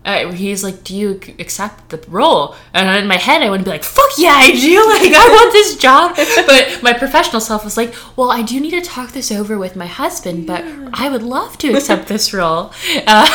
[0.07, 3.69] Uh, he's like, "Do you accept the role?" And in my head, I would be
[3.69, 4.77] like, "Fuck yeah, I do!
[4.93, 6.15] Like, I want this job."
[6.47, 9.75] But my professional self was like, "Well, I do need to talk this over with
[9.75, 12.71] my husband, but I would love to accept this role."
[13.05, 13.27] Uh,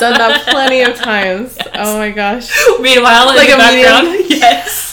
[0.00, 1.56] Done that plenty of times.
[1.74, 2.50] Oh my gosh.
[2.80, 4.26] Meanwhile, in Like the a background, medium?
[4.40, 4.89] yes.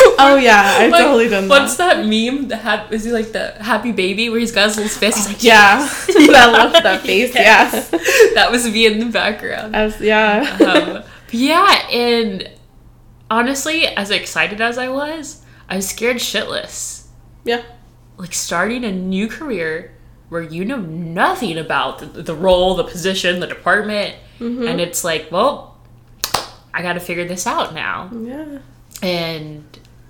[0.20, 1.96] Oh yeah, I've Like, totally done What's that.
[1.98, 2.48] that meme?
[2.48, 5.16] The ha- is he like the happy baby where he's got his little fist?
[5.18, 5.78] He's like, Yeah.
[6.08, 7.34] that look, that face.
[7.34, 7.90] Yes.
[7.92, 7.98] Yeah.
[8.34, 9.76] that was me in the background.
[9.76, 10.56] As yeah.
[10.66, 12.50] um, yeah, and
[13.30, 17.06] honestly, as excited as I was, I was scared shitless.
[17.44, 17.62] yeah.
[18.16, 19.94] Like starting a new career
[20.30, 25.30] where you know nothing about the, the role, the position, the department, and it's like,
[25.30, 25.76] well,
[26.74, 28.10] I got to figure this out now.
[28.12, 28.58] Yeah.
[29.02, 29.64] And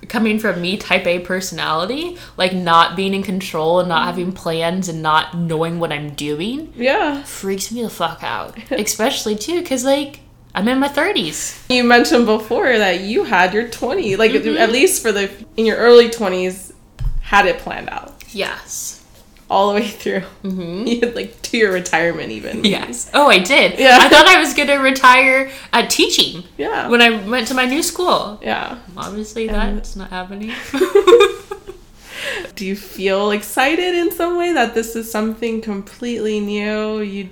[0.09, 4.89] coming from me, type A personality, like not being in control and not having plans
[4.89, 7.23] and not knowing what I'm doing, Yeah.
[7.25, 8.57] freaks me the fuck out.
[8.71, 10.21] Especially too, because like
[10.55, 11.63] I'm in my 30s.
[11.71, 14.57] You mentioned before that you had your 20, like Mm-hmm.
[14.57, 16.73] at least for the in your early 20s,
[17.21, 18.98] had it planned out Yes.
[19.51, 20.23] All the way through.
[20.43, 20.87] Mm-hmm.
[20.87, 22.65] You had, like to your retirement even.
[22.65, 23.11] Yes.
[23.15, 23.79] Oh, I did.
[23.79, 23.99] Yeah.
[24.01, 26.89] I thought I was gonna retire at teaching Yeah.
[26.89, 28.39] when I went to my new school.
[28.43, 28.79] yeah.
[28.97, 30.53] Obviously, And- that's not happening.
[32.57, 37.01] Do you feel excited in some way that this is something completely new?
[37.01, 37.29] You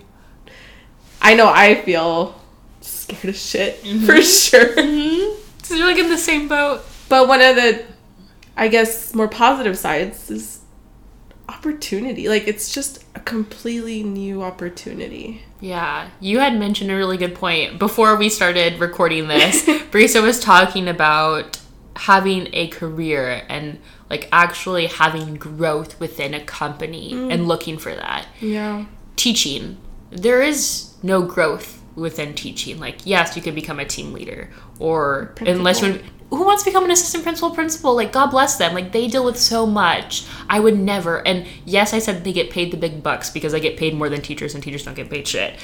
[1.21, 2.41] I know I feel
[2.81, 4.07] scared as shit Mm-hmm.
[4.07, 4.75] for sure.
[5.65, 6.83] so you're like in the same boat.
[7.09, 7.85] But one of the
[8.57, 10.56] I guess more positive sides is
[11.49, 12.29] opportunity.
[12.29, 15.43] Like it's just a completely new opportunity.
[15.61, 19.63] Yeah, you had mentioned a really good point before we started recording this.
[19.91, 21.59] Brisa was talking about
[21.97, 23.79] having a career and
[24.11, 27.33] like actually having growth within a company mm.
[27.33, 28.27] and looking for that.
[28.41, 28.85] Yeah.
[29.17, 29.79] Teaching,
[30.11, 32.79] there is no growth within teaching.
[32.79, 36.85] Like, yes, you can become a team leader, or unless you who wants to become
[36.85, 37.95] an assistant principal principal?
[37.95, 38.75] Like god bless them.
[38.75, 40.27] Like they deal with so much.
[40.49, 43.59] I would never and yes i said they get paid the big bucks because i
[43.59, 45.55] get paid more than teachers and teachers don't get paid shit.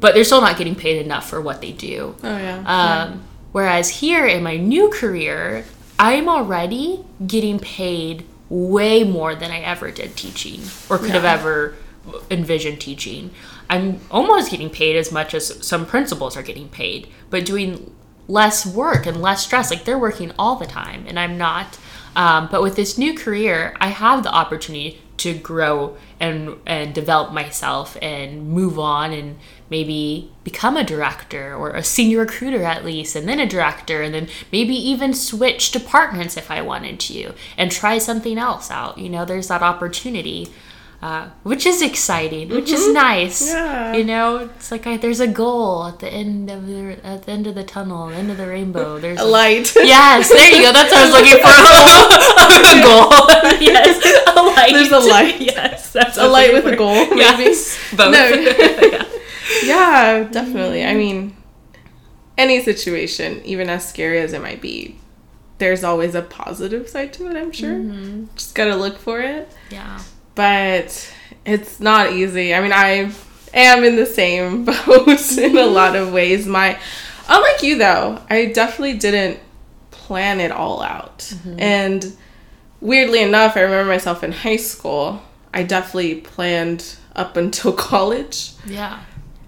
[0.00, 2.14] But they're still not getting paid enough for what they do.
[2.22, 2.62] Oh yeah.
[2.66, 5.64] um, whereas here in my new career
[5.98, 11.74] i'm already getting paid way more than i ever did teaching or could have ever
[12.30, 13.30] envisioned teaching.
[13.68, 17.95] I'm almost getting paid as much as some principals are getting paid but doing
[18.28, 19.70] less work and less stress.
[19.70, 21.78] Like they're working all the time, and I'm not.
[22.14, 27.32] Um, but with this new career, I have the opportunity to grow and and develop
[27.32, 33.16] myself and move on and maybe become a director or a senior recruiter at least,
[33.16, 37.70] and then a director, and then maybe even switch departments if I wanted to and
[37.70, 38.98] try something else out.
[38.98, 40.52] You know, there's that opportunity.
[41.02, 42.94] Uh, which is exciting, which is mm-hmm.
[42.94, 43.52] nice.
[43.52, 43.92] Yeah.
[43.92, 47.32] You know, it's like I, there's a goal at the end of the at the
[47.32, 48.98] end of the tunnel, end of the rainbow.
[49.06, 49.74] There's a light.
[49.76, 50.72] Yes, there you go.
[50.72, 51.52] That's what I was looking for.
[52.72, 53.60] a goal.
[53.60, 54.72] yes, a light.
[54.72, 55.40] There's a light.
[55.40, 57.20] Yes, that's a light with a goal, maybe.
[57.20, 58.12] Yes, both.
[58.12, 58.28] No.
[58.28, 59.04] Yeah.
[59.64, 60.84] yeah, definitely.
[60.84, 61.36] I mean,
[62.38, 64.98] any situation, even as scary as it might be,
[65.58, 67.74] there's always a positive side to it, I'm sure.
[67.74, 68.34] Mm-hmm.
[68.34, 69.50] Just got to look for it.
[69.70, 70.00] Yeah.
[70.36, 71.12] But
[71.44, 72.54] it's not easy.
[72.54, 73.10] I mean, I
[73.52, 76.46] am in the same boat in a lot of ways.
[76.46, 76.78] My
[77.28, 79.40] unlike you though, I definitely didn't
[79.90, 81.18] plan it all out.
[81.18, 81.60] Mm-hmm.
[81.60, 82.16] And
[82.80, 85.22] weirdly enough, I remember myself in high school,
[85.52, 88.52] I definitely planned up until college.
[88.66, 89.00] Yeah.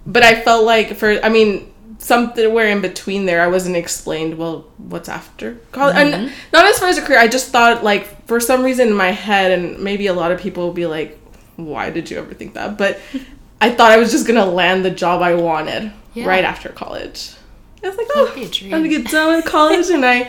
[0.06, 4.66] But I felt like for I mean somewhere in between there I wasn't explained well
[4.78, 6.34] what's after college and mm-hmm.
[6.52, 9.10] not as far as a career I just thought like for some reason in my
[9.10, 11.18] head and maybe a lot of people will be like
[11.56, 13.00] why did you ever think that but
[13.60, 16.26] I thought I was just gonna land the job I wanted Yeah.
[16.26, 17.32] right after college
[17.82, 18.74] I was like oh be a dream.
[18.74, 20.20] I'm gonna get done with college and I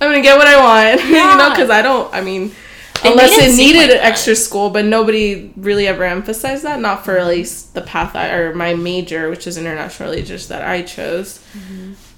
[0.00, 1.32] I'm gonna get what I want yeah.
[1.32, 2.52] you know because I don't I mean
[3.02, 7.18] They unless it needed like extra school but nobody really ever emphasized that not for
[7.18, 11.44] at least the path I, or my major which is international relations that i chose.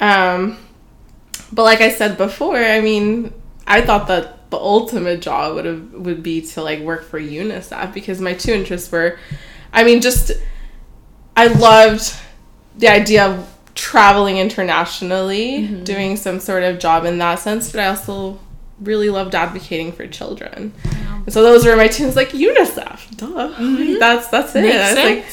[0.01, 0.59] Um
[1.53, 3.33] but like i said before i mean
[3.67, 7.93] i thought that the ultimate job would have would be to like work for unicef
[7.93, 9.19] because my two interests were
[9.73, 10.33] i mean just
[11.37, 12.15] i loved
[12.77, 17.87] the idea of traveling internationally doing some sort of job in that sense but i
[17.87, 18.39] also
[18.81, 20.73] really loved advocating for children
[21.25, 21.85] and so those were my.
[21.85, 23.27] It's like UNICEF, duh.
[23.59, 24.63] Like, that's that's it.
[24.63, 25.27] Makes was like,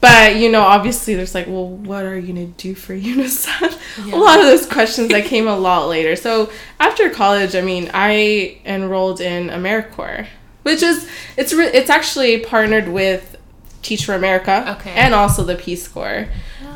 [0.00, 3.78] but you know, obviously, there's like, well, what are you gonna do for UNICEF?
[4.06, 4.14] Yeah.
[4.14, 6.16] A lot of those questions that came a lot later.
[6.16, 10.26] So after college, I mean, I enrolled in AmeriCorps,
[10.64, 13.36] which is it's re- it's actually partnered with
[13.82, 14.90] Teach for America, Okay.
[14.90, 16.28] and also the Peace Corps.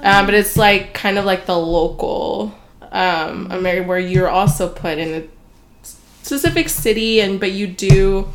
[0.03, 2.55] Um, but it's like kind of like the local
[2.93, 5.27] um, Ameri- where you're also put in a
[6.27, 8.29] specific city, and but you do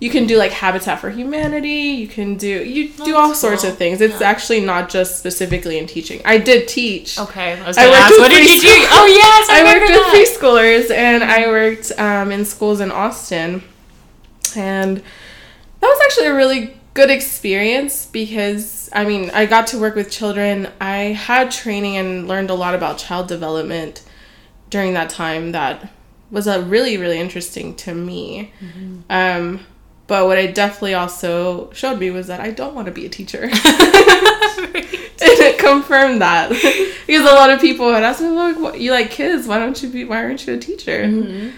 [0.00, 1.80] you can do like Habitat for Humanity.
[2.02, 3.70] You can do you do all sorts cool.
[3.70, 4.00] of things.
[4.00, 4.28] It's Yeah.
[4.32, 6.20] actually not just specifically in teaching.
[6.24, 7.18] I did teach.
[7.18, 7.52] Okay.
[7.52, 8.68] I was I worked ask, with what did you do?
[8.98, 13.62] Oh yes, I, I worked with preschoolers and I worked um, in schools in Austin.
[14.56, 19.94] And that was actually a really good experience because, I mean, I got to work
[19.94, 20.68] with children.
[20.80, 24.02] I had training and learned a lot about child development
[24.68, 25.88] during that time that
[26.32, 28.52] was a really, really interesting to me.
[29.08, 29.60] Um,
[30.08, 33.08] but what it definitely also showed me was that I don't want to be a
[33.08, 33.42] teacher.
[35.22, 36.48] and it confirmed that
[37.06, 39.46] because a lot of people had asked me, "Look, what, you like kids?
[39.46, 40.04] Why don't you be?
[40.04, 41.50] Why aren't you a teacher?" Mm-hmm.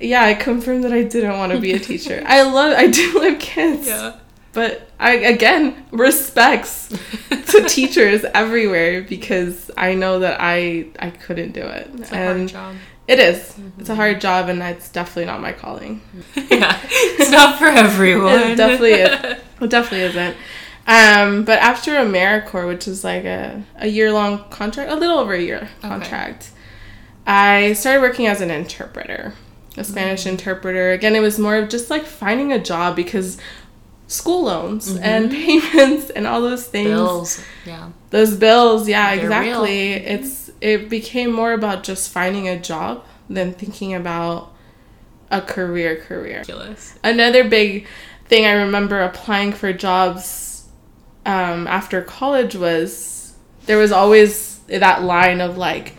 [0.00, 2.22] Yeah, I confirmed that I didn't want to be a teacher.
[2.24, 4.16] I love, I do love kids, yeah.
[4.52, 6.96] but I again respects
[7.30, 12.36] to teachers everywhere because I know that I I couldn't do it, It's a hard
[12.36, 12.76] and job.
[13.08, 13.38] It is.
[13.38, 13.94] It's a mm-hmm.
[13.94, 16.02] hard job, and it's definitely not my calling.
[16.34, 16.78] yeah.
[16.84, 18.38] It's not for everyone.
[18.38, 19.38] It definitely is.
[19.60, 20.36] It definitely isn't.
[20.86, 25.32] Um, but after AmeriCorps, which is like a, a year long contract, a little over
[25.32, 26.52] a year contract,
[27.26, 29.34] I started working as an interpreter,
[29.76, 30.28] a Spanish mm-hmm.
[30.28, 30.92] interpreter.
[30.92, 33.36] Again, it was more of just like finding a job because
[34.06, 35.02] school loans mm-hmm.
[35.02, 37.44] and payments and all those things Bills.
[37.66, 37.90] Yeah.
[38.10, 43.52] those bills yeah They're exactly it's it became more about just finding a job than
[43.52, 44.52] thinking about
[45.30, 46.98] a career career Ridiculous.
[47.04, 47.86] another big
[48.26, 50.66] thing i remember applying for jobs
[51.26, 53.34] um, after college was
[53.66, 55.94] there was always that line of like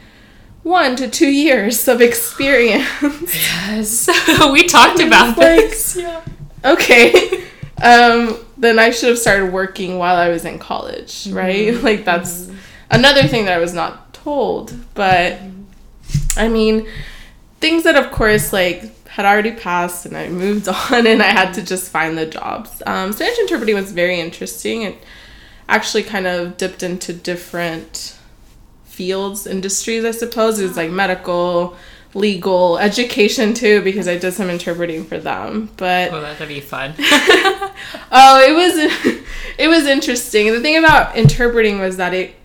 [0.64, 2.86] one to two years of experience
[3.36, 4.10] Yes.
[4.52, 5.96] we talked about like- this.
[5.96, 6.22] Yeah.
[6.66, 7.44] okay
[7.82, 12.50] um then i should have started working while i was in college right like that's
[12.92, 14.09] another thing that i was not
[14.94, 15.40] but
[16.38, 16.88] i mean
[17.60, 21.54] things that of course like had already passed and i moved on and i had
[21.54, 24.96] to just find the jobs um, spanish interpreting was very interesting it
[25.68, 28.18] actually kind of dipped into different
[28.86, 31.76] fields industries i suppose it was like medical
[32.14, 36.94] legal education too because i did some interpreting for them but Oh, that'd be fun.
[38.12, 39.24] Oh, it was
[39.58, 40.52] it was interesting.
[40.52, 42.36] The thing about interpreting was that it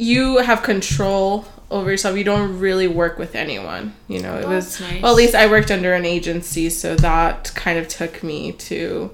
[0.00, 2.16] you have control over yourself.
[2.16, 3.94] You don't really work with anyone.
[4.08, 5.02] You know, it Oh, was nice.
[5.02, 9.12] well at least I worked under an agency, so that kind of took me to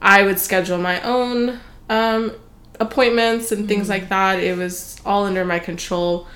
[0.00, 2.32] I would schedule my own um
[2.80, 4.40] appointments and things like that.
[4.40, 6.26] It was all under my control.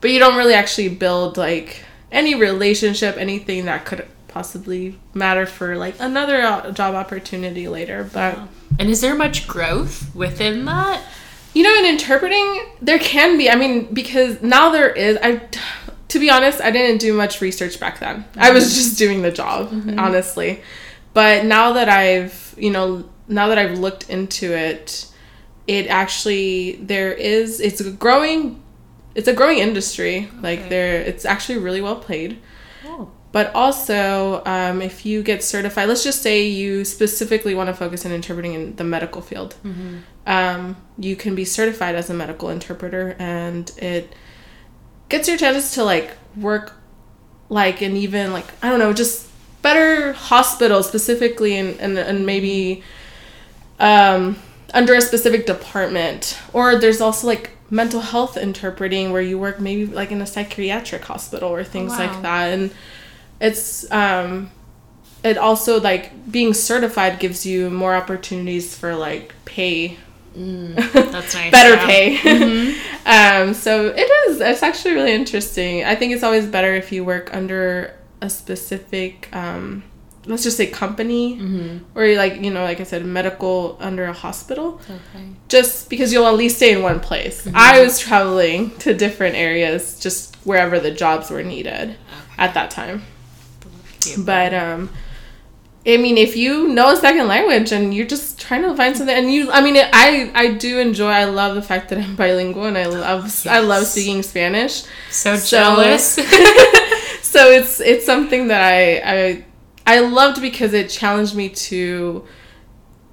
[0.00, 5.76] But you don't really actually build like any relationship, anything that could possibly matter for
[5.76, 8.08] like another job opportunity later.
[8.12, 8.38] But
[8.78, 11.00] and is there much growth within that?
[11.54, 13.48] You know, in interpreting, there can be.
[13.48, 15.18] I mean, because now there is.
[15.22, 15.40] I,
[16.08, 18.24] to be honest, I didn't do much research back then.
[18.36, 19.98] I was just doing the job, mm-hmm.
[19.98, 20.62] honestly.
[21.12, 25.06] But now that I've, you know, now that I've looked into it,
[25.66, 27.60] it actually there is.
[27.60, 28.62] It's a growing.
[29.14, 30.28] It's a growing industry.
[30.40, 32.40] Like there, it's actually really well played
[32.86, 33.10] Oh.
[33.34, 38.06] But also um, if you get certified let's just say you specifically want to focus
[38.06, 39.56] on interpreting in the medical field.
[40.26, 44.14] Um, you can be certified as a medical interpreter and it
[45.08, 46.72] gets your chances to like work
[47.50, 49.28] like in even like i don't know just
[49.60, 52.82] better hospitals specifically and and, and maybe
[53.78, 54.36] um,
[54.72, 56.38] under a specific department.
[56.52, 61.04] Or there's also like mental health interpreting where you work maybe like in a psychiatric
[61.04, 61.98] hospital or things wow.
[61.98, 62.52] like that.
[62.52, 62.70] And
[63.48, 64.50] it's um
[65.22, 69.96] it also like being certified gives you more opportunities for like pay
[70.36, 71.52] That's nice.
[71.52, 71.86] better yeah.
[71.86, 72.06] pay
[73.06, 77.04] um so it is it's actually really interesting i think it's always better if you
[77.04, 79.84] work under a specific um
[80.26, 81.38] let's just say company
[81.94, 85.24] or like you know like i said medical under a hospital Okay.
[85.48, 87.46] just because you'll at least stay in one place.
[87.54, 91.96] I was traveling to different areas, just wherever the jobs were needed
[92.38, 93.02] at that time.
[94.24, 94.90] But um,
[95.86, 99.14] I mean, if you know a second language and you're just trying to find something,
[99.14, 101.10] and you, I mean, I I do enjoy.
[101.10, 104.84] I love the fact that I'm bilingual and I love I love speaking Spanish.
[105.10, 106.14] So So- jealous.
[107.22, 109.44] so it's it's something that I I
[109.86, 112.24] I loved because it challenged me to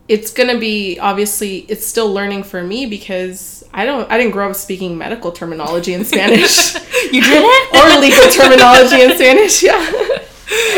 [0.07, 4.31] it's going to be obviously it's still learning for me because I don't I didn't
[4.31, 6.73] grow up speaking medical terminology in Spanish
[7.11, 7.75] you did it?
[7.75, 9.63] or legal terminology in Spanish.
[9.63, 10.21] Yeah.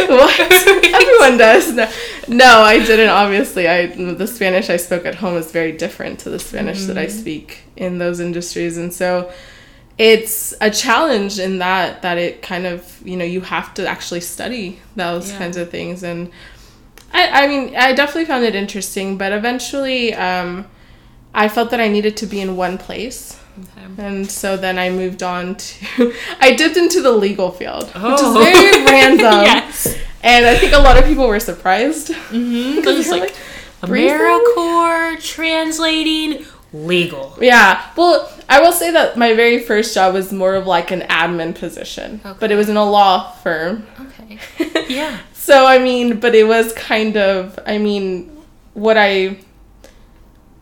[0.09, 0.39] What?
[0.93, 1.73] Everyone does.
[1.73, 1.89] No,
[2.27, 3.09] no, I didn't.
[3.09, 6.97] Obviously, I the Spanish I spoke at home is very different to the Spanish that
[6.97, 9.31] I speak in those industries, and so
[9.97, 14.21] it's a challenge in that that it kind of you know you have to actually
[14.21, 15.37] study those Yeah.
[15.37, 16.31] kinds of things, and
[17.13, 20.65] I I mean I definitely found it interesting, but eventually um,
[21.33, 23.39] I felt that I needed to be in one place.
[23.59, 24.01] Okay.
[24.07, 28.39] And so then I moved on to, I dipped into the legal field, which Oh.
[28.41, 29.43] is very random.
[29.43, 29.95] yes.
[30.23, 32.09] And I think a lot of people were surprised.
[32.09, 32.75] Mm-hmm.
[32.77, 33.35] Because like,
[33.81, 37.37] "Breathe in?" AmeriCorps translating legal.
[37.41, 37.85] Yeah.
[37.95, 41.53] Well, I will say that my very first job was more of like an admin
[41.55, 43.85] position, but it was in a law firm.
[43.99, 44.39] Okay.
[44.89, 45.19] Yeah.
[45.33, 48.31] So, I mean, but it was kind of, I mean,
[48.73, 49.37] what I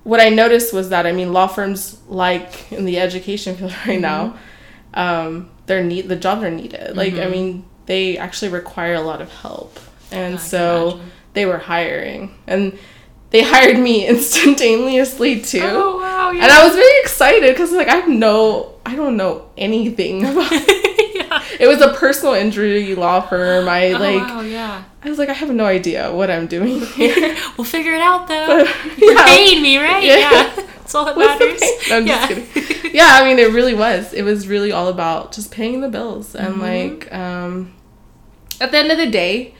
[0.04, 4.00] what I noticed was that I mean law firms like in the education field right
[4.00, 4.38] now,
[4.94, 6.96] um, they're need the jobs are needed.
[6.96, 9.80] Like I mean, they actually require a lot of help,
[10.12, 11.00] and can so
[11.34, 12.78] they were hiring, and
[13.30, 15.62] they hired me instantaneously too.
[15.64, 16.32] Oh wow.
[16.32, 16.44] Yeah.
[16.44, 20.52] And I was very excited because like I have no, I don't know anything about.
[21.62, 23.70] It was a personal injury law firm.
[23.70, 24.42] I oh like, wow.
[24.42, 24.84] Yeah.
[25.04, 27.38] I was like, I have no idea what I'm doing here.
[27.56, 28.66] We'll figure it out though.
[28.66, 29.26] But, You're yeah.
[29.26, 30.04] paying me, right?
[30.04, 30.18] Yeah.
[30.18, 30.56] Yeah.
[30.56, 31.62] That's all that matters.
[31.90, 32.28] No, I'm yeah.
[32.28, 32.92] just kidding.
[32.96, 34.12] yeah, I mean, it really was.
[34.12, 36.62] It was really all about just paying the bills and Mm-hmm.
[37.04, 37.74] like, um,
[38.60, 39.54] at the end of the day,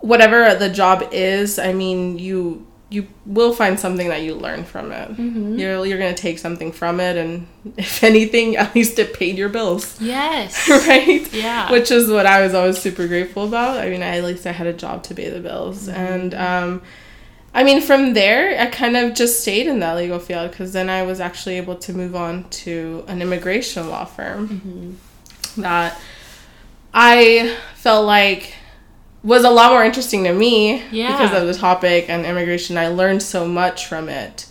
[0.00, 4.92] whatever the job is, I mean, you you will find something that you learn from
[4.92, 5.08] it.
[5.10, 5.58] Mm-hmm.
[5.58, 9.48] You're you're gonna take something from it, and if anything, at least it paid your
[9.48, 10.68] bills, Yes.
[10.88, 11.32] right?
[11.32, 11.70] Yeah.
[11.72, 13.78] Which is what I was always super grateful about.
[13.78, 16.00] I mean, I, at least I had a job to pay the bills, Mm-hmm.
[16.00, 16.82] and um,
[17.54, 20.88] I mean, from there, I kind of just stayed in that legal field because then
[20.88, 25.60] I was actually able to move on to an immigration law firm Mm-hmm.
[25.62, 25.98] that
[26.94, 28.54] I felt like
[29.22, 31.12] was a lot more interesting to me Yeah.
[31.12, 32.76] because of the topic and immigration.
[32.76, 34.46] I learned so much from it.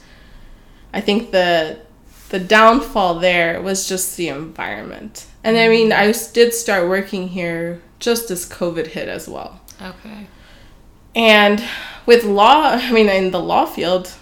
[0.93, 1.79] I think the
[2.29, 5.25] the downfall there was just the environment.
[5.43, 9.59] And I mean, I did start working here just as COVID hit as well.
[9.81, 10.27] Okay.
[11.13, 11.61] And
[12.05, 14.13] with law, I mean, in the law field,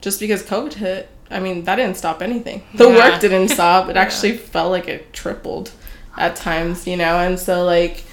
[0.00, 2.62] just because COVID hit, I mean, that didn't stop anything.
[2.74, 3.10] The Yeah.
[3.10, 3.88] work didn't stop.
[3.88, 5.72] It actually felt like it tripled
[6.16, 7.18] at times, you know?
[7.18, 8.04] And so, like,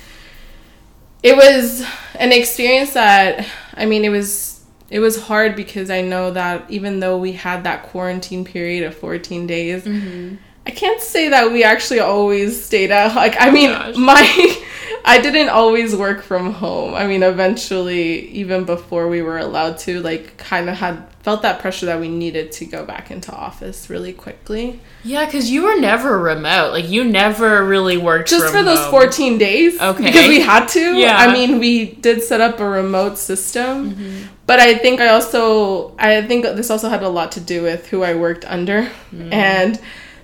[1.24, 4.52] it was an experience that, I mean, it was.
[4.90, 8.96] It was hard because I know that even though we had that quarantine period of
[8.96, 10.36] 14 days, mm-hmm.
[10.68, 13.16] I can't say that we actually always stayed out.
[13.16, 13.96] Like, I oh mean, gosh.
[13.96, 14.64] my,
[15.06, 16.94] I didn't always work from home.
[16.94, 21.60] I mean, eventually, even before we were allowed to, like, kind of had felt that
[21.60, 24.82] pressure that we needed to go back into office really quickly.
[25.06, 26.74] Yeah, because you were never remote.
[26.74, 28.92] Like you never really worked Just for those home.
[28.92, 29.80] 14 days.
[29.80, 30.04] Okay.
[30.04, 30.97] Because we had to.
[30.97, 31.16] Yeah.
[31.18, 33.91] I mean, we did set up a remote system.
[33.91, 34.28] Mm-hmm.
[34.45, 37.88] But I think I also, I think this also had a lot to do with
[37.88, 38.91] who I worked under.
[39.14, 39.32] Mm.
[39.34, 39.80] And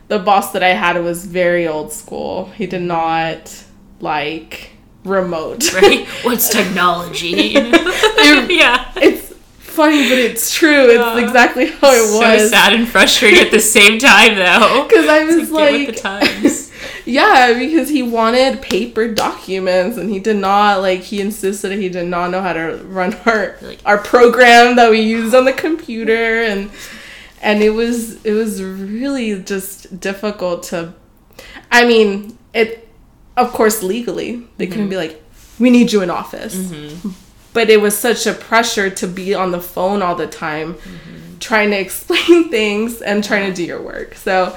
[0.10, 2.52] the boss that I had was very old school.
[2.58, 3.64] He did not
[4.00, 4.72] like
[5.04, 5.74] remote.
[5.74, 6.08] Right?
[6.24, 7.28] What's technology?
[7.54, 8.92] yeah.
[8.98, 10.88] it's funny, but it's true.
[10.90, 12.50] It's exactly how it So was.
[12.50, 14.86] sad and frustrating at the same time, though.
[14.88, 16.72] Because I was with the like, times.
[17.06, 22.06] Yeah, because he wanted paper documents and he did not like he insisted he did
[22.06, 26.44] not know how to run our Like- our program that we used on the computer
[26.44, 26.70] and
[27.42, 30.94] and it was it was really just difficult to
[31.72, 32.88] I mean, it
[33.40, 35.22] of course legally they couldn't be like
[35.60, 36.56] we need you in office.
[37.52, 40.78] But it was such a pressure to be on the phone all the time
[41.40, 44.14] trying to explain things and trying to do your work.
[44.16, 44.56] So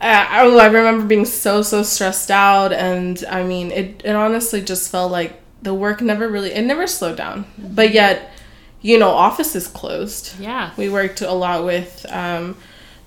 [0.00, 4.62] uh, I, I remember being so so stressed out and i mean it, it honestly
[4.62, 8.30] just felt like the work never really it never slowed down but yet
[8.80, 10.70] you know offices closed Yeah.
[10.78, 12.56] we worked a lot with um,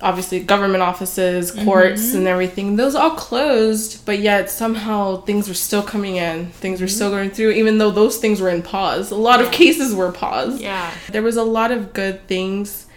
[0.03, 2.17] obviously government offices courts mm-hmm.
[2.17, 6.87] and everything those all closed but yet somehow things were still coming in things were
[6.87, 7.17] still mm-hmm.
[7.17, 10.61] going through even though those things were in pause a lot of cases were paused
[10.61, 10.91] Yeah.
[11.09, 12.87] there was a lot of good things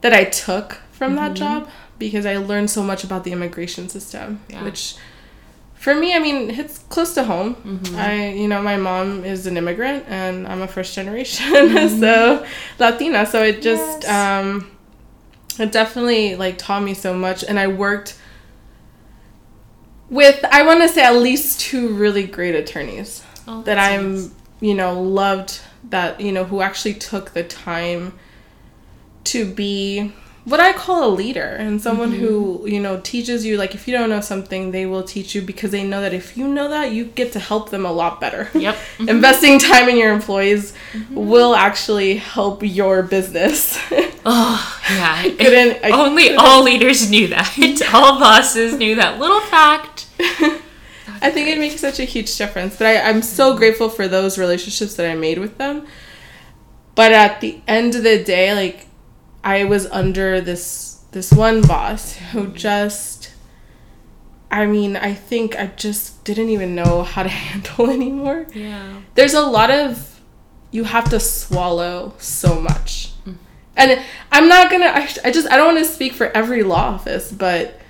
[0.00, 1.64] that I took from that mm-hmm.
[1.64, 4.62] job because I learned so much about the immigration system, Yeah.
[4.64, 4.94] which
[5.74, 7.80] for me, I mean, it's close to home.
[7.94, 12.44] I, you know, my mom is an immigrant and I'm a first generation, so
[12.78, 13.26] Latina.
[13.26, 14.08] So it just, Yes.
[14.08, 14.70] um,
[15.60, 17.42] it definitely like taught me so much.
[17.44, 18.18] And I worked
[20.10, 24.30] with, I want to say, at least two really great attorneys Oh, that I'm, nice.
[24.60, 28.18] you know, loved that, you know, who actually took the time
[29.24, 30.12] to be
[30.48, 32.68] what I call a leader and someone who, mm-hmm.
[32.68, 35.70] you know, teaches you like if you don't know something, they will teach you because
[35.70, 38.48] they know that if you know that, you get to help them a lot better.
[38.54, 38.76] Yep.
[38.98, 39.10] Mm-hmm.
[39.10, 41.14] Investing time in your employees mm-hmm.
[41.14, 43.78] will actually help your business.
[44.30, 45.22] Oh, yeah.
[45.22, 47.88] couldn't- I Only couldn't- all leaders knew that.
[47.94, 50.06] all bosses knew that little fact.
[51.22, 52.76] I think it makes such a huge difference.
[52.76, 55.86] But I, I'm so grateful for those relationships that I made with them.
[56.94, 58.87] But at the end of the day, like
[59.48, 62.54] I was under this this one boss who mm-hmm.
[62.54, 63.32] just
[64.50, 68.46] I mean, I think I just didn't even know how to handle anymore.
[68.52, 69.00] Yeah.
[69.14, 70.20] There's a lot of
[70.70, 73.14] you have to swallow so much.
[73.20, 73.32] Mm-hmm.
[73.78, 76.62] And I'm not going to I, I just I don't want to speak for every
[76.62, 77.80] law office, but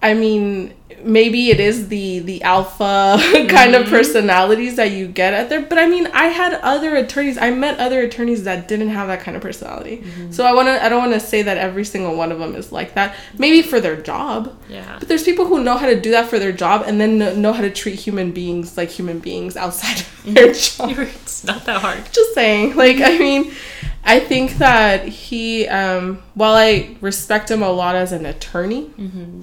[0.00, 0.72] I mean,
[1.02, 3.18] maybe it is the the alpha
[3.48, 3.90] kind of mm-hmm.
[3.90, 5.62] personalities that you get at there.
[5.62, 7.38] But I mean, I had other attorneys.
[7.38, 9.98] I met other attorneys that didn't have that kind of personality.
[9.98, 10.32] Mm-hmm.
[10.32, 10.84] So I want to.
[10.84, 13.16] I don't want to say that every single one of them is like that.
[13.38, 14.56] Maybe for their job.
[14.68, 14.98] Yeah.
[14.98, 17.52] But there's people who know how to do that for their job and then know,
[17.52, 20.34] how to treat human beings like human beings outside of mm-hmm.
[20.34, 22.04] their job It's not that hard.
[22.12, 23.52] just saying like i mean
[24.04, 28.90] i think that he um while i respect him a lot as an attorney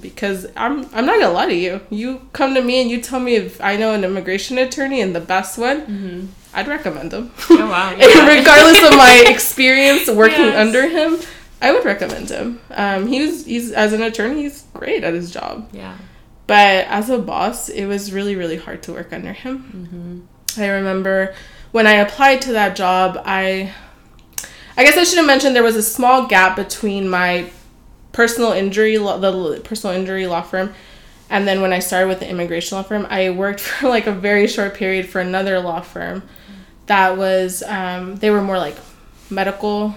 [0.02, 3.19] because i'm i'm not gonna lie to you you come to me and you tell
[3.19, 7.69] me if i know an immigration attorney and the best one i'd recommend him Oh,
[7.69, 7.91] wow.
[7.97, 8.27] Yeah.
[8.38, 10.55] regardless of my experience working Yes.
[10.57, 11.17] under him
[11.61, 15.32] i would recommend him um he was he's as an attorney he's great at his
[15.32, 15.95] job Yeah.
[16.47, 20.27] but as a boss, it was really, really hard to work under him.
[20.57, 21.34] I remember
[21.71, 23.71] when I applied to that job, I,
[24.75, 27.49] I guess I should have mentioned there was a small gap between my
[28.11, 30.73] personal injury, the personal injury law firm,
[31.32, 34.11] and then when I started with the immigration law firm, I worked for like a
[34.11, 36.21] very short period for another law firm
[36.86, 38.75] that was, um, they were more like
[39.29, 39.95] medical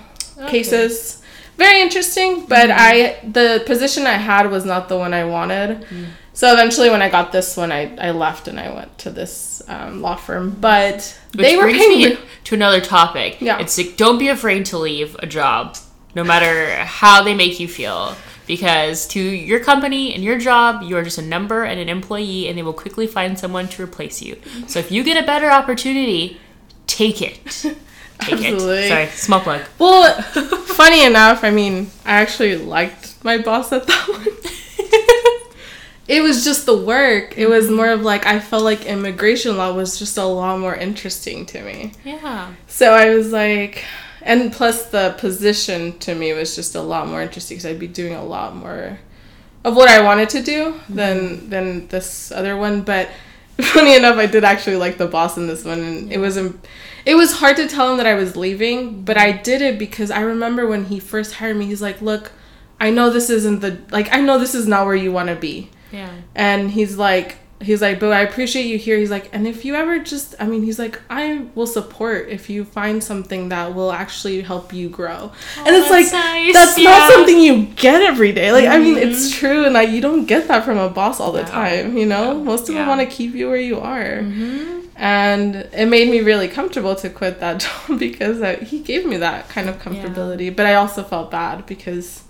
[0.49, 1.21] cases.
[1.57, 5.87] Very interesting, but I the position I had was not the one I wanted.
[6.33, 9.63] So eventually, when I got this one, I, I left and I went to this
[9.69, 10.51] um, law firm.
[10.51, 13.41] But Which they were paying to another topic.
[13.41, 13.61] Yeah.
[13.61, 15.77] It's like don't be afraid to leave a job,
[16.17, 18.17] no matter how they make you feel.
[18.47, 22.49] Because to your company and your job, you are just a number and an employee,
[22.49, 24.37] and they will quickly find someone to replace you.
[24.67, 26.41] So if you get a better opportunity,
[26.87, 27.41] take it.
[27.45, 27.75] Take
[28.21, 28.85] Absolutely.
[28.85, 28.89] it.
[28.89, 29.63] Sorry, small plug.
[29.79, 30.21] Well,
[30.67, 34.27] funny enough, I mean, I actually liked my boss at that one.
[36.09, 37.39] it was just the work.
[37.39, 40.75] It was more of like I felt like immigration law was just a lot more
[40.75, 41.93] interesting to me.
[42.05, 42.53] Yeah.
[42.67, 43.85] So I was like,
[44.25, 47.87] and plus the position to me was just a lot more interesting because I'd be
[47.87, 48.99] doing a lot more
[49.65, 51.49] of what I wanted to do than mm-hmm.
[51.51, 52.83] than this other one.
[52.83, 53.11] But
[53.61, 57.15] funny enough, I did actually like the boss in this one, and it was it
[57.15, 60.23] was hard to tell him that I was leaving, but I did it because I
[60.23, 62.33] remember when he first hired me, he's like, "Look,
[62.81, 65.37] I know this isn't the like I know this is not where you want to
[65.37, 66.11] be." Yeah.
[66.35, 68.97] And he's like, he's like, but I appreciate you here.
[68.99, 72.49] He's like, and if you ever just, I mean, he's like, I will support if
[72.49, 75.33] you find something that will actually help you grow.
[75.33, 76.91] Oh, and it's like, that's nice, that's yeah.
[76.91, 78.53] not something you get every day.
[78.53, 81.33] Like, I mean, it's true, and like, you don't get that from a boss all
[81.33, 81.49] the No.
[81.49, 81.97] time.
[81.97, 84.21] You know, most of them want to keep you where you are.
[84.23, 84.81] Hmm.
[84.97, 89.17] And it made me really comfortable to quit that job because uh, he gave me
[89.17, 90.55] that kind of comfortability.
[90.55, 92.23] But I also felt bad because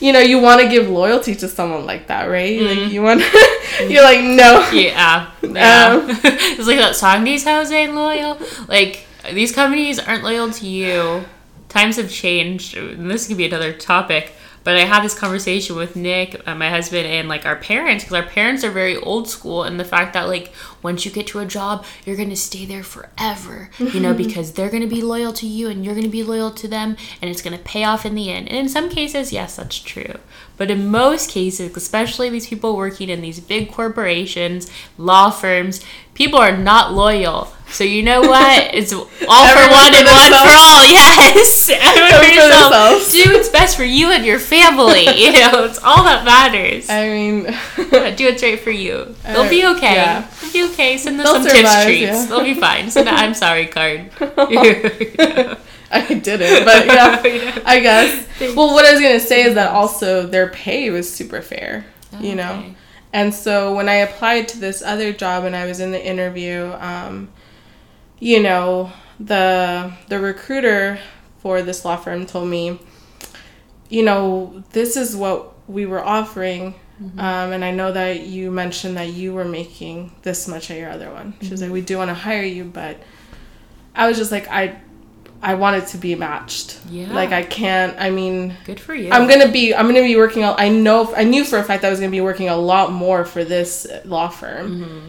[0.00, 2.60] you know, you want to give loyalty to someone like that, right?
[2.60, 2.90] Like mm-hmm.
[2.90, 3.20] you want,
[3.90, 4.68] you're like no.
[4.72, 5.30] Yeah.
[5.42, 5.92] yeah.
[5.92, 8.38] Um, it's like that song, These hoes ain't loyal.
[8.68, 11.24] Like, these companies aren't loyal to you.
[11.68, 12.76] Times have changed.
[12.76, 14.32] And this could be another topic.
[14.64, 18.16] But I had this conversation with Nick, uh, my husband, and like our parents, because
[18.16, 20.52] our parents are very old school, and the fact that like
[20.82, 24.70] once you get to a job, you're gonna stay there forever, you know, because they're
[24.70, 27.58] gonna be loyal to you and you're gonna be loyal to them, and it's gonna
[27.58, 28.48] pay off in the end.
[28.48, 30.14] And in some cases, yes, that's true.
[30.56, 35.84] But in most cases, especially these people working in these big corporations, law firms,
[36.14, 37.52] people are not loyal.
[37.70, 38.70] So you know what?
[38.78, 40.84] It's all for one and one for all.
[40.90, 43.12] Yes, everyone for yourself.
[43.12, 45.04] Do what's best for you and your family.
[45.04, 46.88] You know, it's all that matters.
[46.88, 47.42] I mean,
[48.16, 49.14] do what's right for you.
[49.24, 49.94] They'll be okay.
[49.94, 50.28] Yeah.
[50.40, 50.96] They'll be okay.
[50.98, 52.00] Send them They'll some survive, tips treats.
[52.02, 52.26] yeah.
[52.26, 52.90] They'll be fine.
[52.90, 54.10] Send an I'm sorry card.
[55.90, 58.26] I didn't, but yeah, I guess.
[58.54, 61.86] Well, what I was gonna say is that also their pay was super fair,
[62.20, 62.64] you know.
[63.12, 66.72] And so when I applied to this other job and I was in the interview,
[66.78, 67.28] um,
[68.20, 68.90] you know,
[69.20, 70.98] the the recruiter
[71.38, 72.78] for this law firm told me,
[73.88, 76.74] you know, this is what we were offering.
[77.16, 80.90] Um, and I know that you mentioned that you were making this much at your
[80.90, 81.32] other one.
[81.40, 82.96] She was like, we do want to hire you, but
[83.94, 84.80] I was just like, I,
[85.40, 86.80] I want it to be matched.
[86.90, 87.12] Yeah.
[87.12, 87.94] Like I can't.
[88.00, 89.12] I mean, Good for you.
[89.12, 90.42] I'm gonna be I'm gonna be working.
[90.42, 92.56] a- I know I knew for a fact that I was gonna be working a
[92.56, 95.08] lot more for this law firm, Mm-hmm.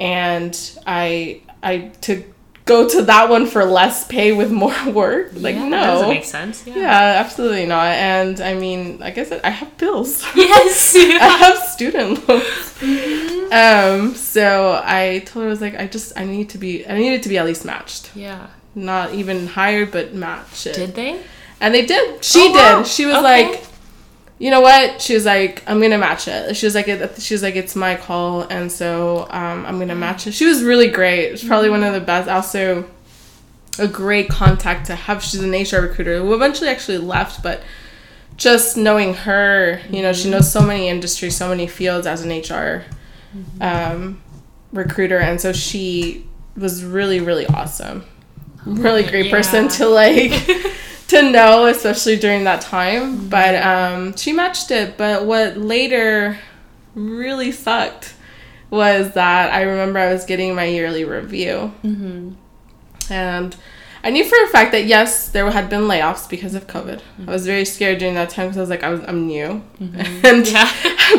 [0.00, 2.22] and I I to
[2.64, 5.30] go to that one for less pay with more work.
[5.34, 6.64] Like yeah, That doesn't make sense.
[6.66, 6.76] Yeah.
[6.76, 7.86] yeah, absolutely not.
[7.86, 10.22] And I mean, like I said, I have bills.
[10.36, 10.94] Yes.
[10.96, 12.44] I have student loans.
[12.80, 13.52] Mm-hmm.
[13.52, 16.96] Um, so I told her I was like, I just I need to be I
[16.96, 18.46] needed to be at least matched, yeah.
[18.74, 20.74] not even higher, but match it.
[20.74, 21.20] Did they?
[21.60, 22.24] And they did.
[22.24, 22.78] She Oh, wow.
[22.78, 22.86] did.
[22.86, 23.22] She was Okay.
[23.52, 23.64] like,
[24.42, 25.00] you know what?
[25.00, 26.56] She was like, I'm gonna match it.
[26.56, 29.94] She was like, it, she was like, it's my call, and so um, I'm gonna
[29.94, 30.32] match it.
[30.32, 31.30] She was really great.
[31.30, 32.28] Was probably one of the best.
[32.28, 32.90] Also,
[33.78, 35.22] a great contact to have.
[35.22, 37.62] She's an HR recruiter who eventually actually left, but
[38.36, 42.30] just knowing her, you know, she knows so many industries, so many fields as an
[42.30, 42.82] HR
[43.60, 44.20] um,
[44.72, 46.26] recruiter, and so she
[46.56, 48.04] was really, really awesome.
[48.66, 50.32] Really great person to like
[51.12, 53.28] to know, especially during that time.
[53.28, 54.96] But um, she matched it.
[54.98, 56.38] But what later
[56.94, 58.14] really sucked
[58.70, 62.30] was that I remember I was getting my yearly review, Mm-hmm.
[63.12, 63.56] and
[64.04, 67.00] I knew for a fact that yes, there had been layoffs because of COVID.
[67.28, 69.62] I was very scared during that time because I was like, I was, I'm new,
[69.80, 70.68] and Yeah.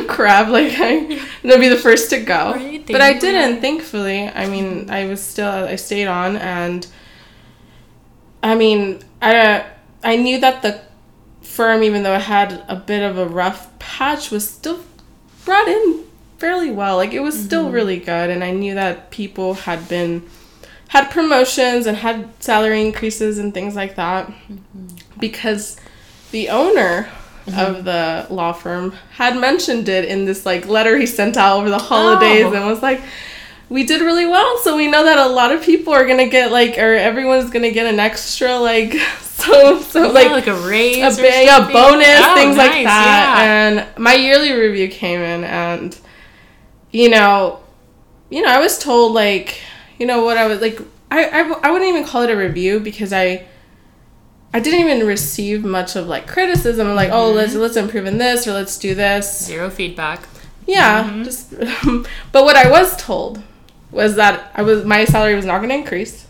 [0.08, 1.08] crap, like I'm
[1.44, 2.54] gonna be the first to go.
[2.88, 4.28] But I didn't, thankfully.
[4.28, 6.86] I mean, I was still, I stayed on, and
[8.42, 9.66] I mean, I
[10.04, 10.82] I knew that the
[11.42, 14.84] firm, even though it had a bit of a rough patch, was still
[15.46, 16.04] brought in
[16.38, 16.98] fairly well.
[16.98, 17.74] Like it was still mm-hmm.
[17.74, 20.28] really good, and I knew that people had been
[20.90, 24.88] had promotions and had salary increases and things like that mm-hmm.
[25.20, 25.78] because
[26.30, 27.10] the owner
[27.46, 27.60] mm-hmm.
[27.60, 31.70] of the law firm had mentioned it in this like letter he sent out over
[31.72, 32.54] the holidays Oh.
[32.54, 33.02] and was like
[33.70, 36.52] we did really well so we know that a lot of people are gonna get
[36.52, 41.18] like or everyone's gonna get an extra like so so Yeah, like like a raise,
[41.20, 42.86] a, yeah, bonus, Oh, things like that.
[42.86, 43.44] yeah.
[43.44, 45.98] And my yearly review came in, and
[46.92, 47.60] you know,
[48.30, 49.60] you know, I was told like,
[50.00, 50.80] you know, what I was like,
[51.12, 53.46] I, I, I wouldn't even call it a review because I.
[54.56, 57.38] I didn't even receive much of like criticism, like oh Mm-hmm.
[57.38, 59.46] let's let's improve in this or let's do this.
[59.46, 60.22] Zero feedback.
[60.68, 61.24] Yeah, Mm-hmm.
[61.24, 61.50] just.
[62.32, 63.42] but what I was told
[63.94, 66.28] was that I was my salary was not going to increase.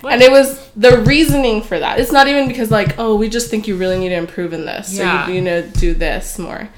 [0.00, 0.12] What?
[0.12, 1.98] And it was the reasoning for that.
[1.98, 4.66] It's not even because like, oh, we just think you really need to improve in
[4.66, 5.24] this, Yeah.
[5.26, 6.68] or you, you know do this more.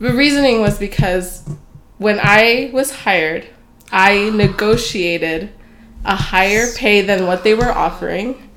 [0.00, 1.48] The reasoning was because
[1.98, 3.46] when I was hired,
[3.92, 5.50] I negotiated
[6.04, 8.50] a higher pay than what they were offering,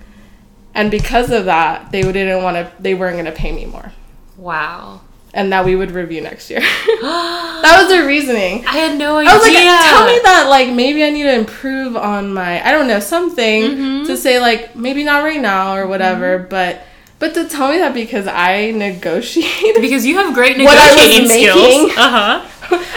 [0.74, 2.72] and because of that, they didn't want to.
[2.82, 3.92] They weren't going to pay me more,
[4.36, 5.02] Wow.
[5.34, 6.60] And that we would review next year.
[7.02, 8.66] that was their reasoning.
[8.66, 9.32] I had no idea.
[9.32, 9.54] I was like,
[9.90, 13.64] tell me that like maybe I need to improve on my I don't know something
[13.64, 14.06] Mm-hmm.
[14.08, 16.82] to say like maybe not right now or whatever, but
[17.20, 19.82] but to tell me that because I negotiated.
[19.86, 21.92] Because you have great What I was negotiating skills.
[21.98, 22.50] Uh huh.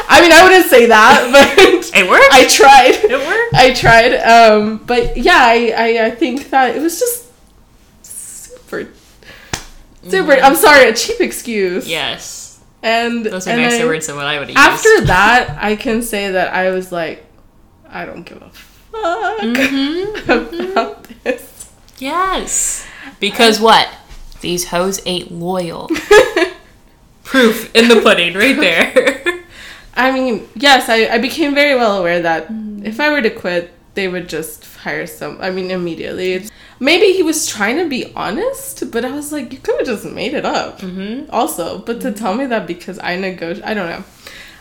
[0.08, 1.58] I mean, I wouldn't say that, but
[1.98, 2.32] It worked.
[2.32, 3.10] I tried.
[3.10, 3.54] It worked.
[3.54, 4.12] I tried.
[4.20, 7.24] Um, but yeah, I, I I think that it was just
[8.02, 8.88] super.
[10.08, 10.32] Super.
[10.32, 11.88] I'm sorry, a cheap excuse.
[11.88, 12.60] Yes.
[12.82, 15.76] And Those are and nicer I- words than what I would have after that, I
[15.76, 17.24] can say that I was like,
[17.88, 20.30] I don't give a fuck Mm-hmm.
[20.72, 21.70] about this.
[21.98, 22.86] Yes.
[23.20, 23.88] Because what?
[24.40, 25.88] These hoes ain't loyal.
[27.24, 29.44] proof in the pudding right there.
[29.94, 32.46] I mean, yes, I, I became very well aware that
[32.82, 35.38] if I were to quit, they would just hire some.
[35.40, 36.32] I mean, immediately.
[36.32, 39.86] It's, maybe he was trying to be honest, but I was like, you could have
[39.86, 40.80] just made it up.
[40.80, 41.30] Mm-hmm.
[41.30, 44.04] Also, but to tell me that because I negotiate, I don't know.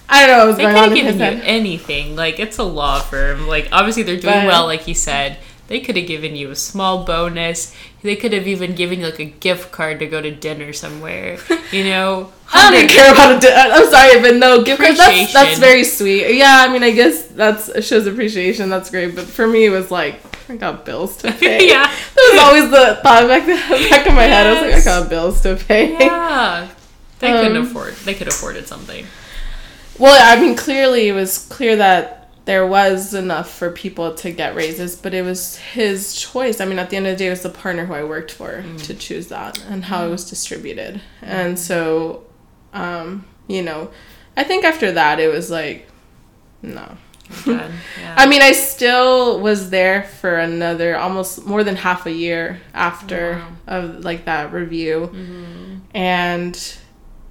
[0.09, 2.15] I don't know what was they could have given you anything.
[2.17, 3.47] Like it's a law firm.
[3.47, 5.37] Like obviously they're doing But- well, like you said.
[5.67, 7.73] They could have given you a small bonus.
[8.03, 11.37] They could have even given you like a gift card to go to dinner somewhere.
[11.71, 13.53] You know, I don't even care about it.
[13.55, 14.97] I'm sorry, but no, gift cards.
[14.97, 16.35] That's, that's very sweet.
[16.35, 18.69] Yeah, I mean, I guess that's shows appreciation.
[18.69, 19.15] That's great.
[19.15, 21.69] But for me, it was like I got bills to pay.
[21.69, 21.83] Yeah.
[21.85, 23.53] that was always the thought back the
[23.89, 24.47] back of my head.
[24.47, 25.93] I was like, I got bills to pay.
[25.93, 26.67] Yeah.
[27.19, 27.93] They couldn't Um, afford.
[28.03, 29.05] They could have afforded something.
[29.97, 34.55] Well, I mean, clearly it was clear that there was enough for people to get
[34.55, 36.59] raises, but it was his choice.
[36.59, 38.31] I mean, at the end of the day, it was the partner who I worked
[38.31, 41.01] for to choose that and how it was distributed.
[41.21, 42.23] And so,
[42.73, 43.91] um, you know,
[44.35, 45.87] I think after that, it was like,
[46.61, 46.97] no.
[47.45, 47.69] Yeah.
[48.17, 53.35] I mean, I still was there for another almost more than half a year after
[53.37, 53.47] Wow.
[53.67, 55.75] of like that review, Mm-hmm.
[55.95, 56.75] and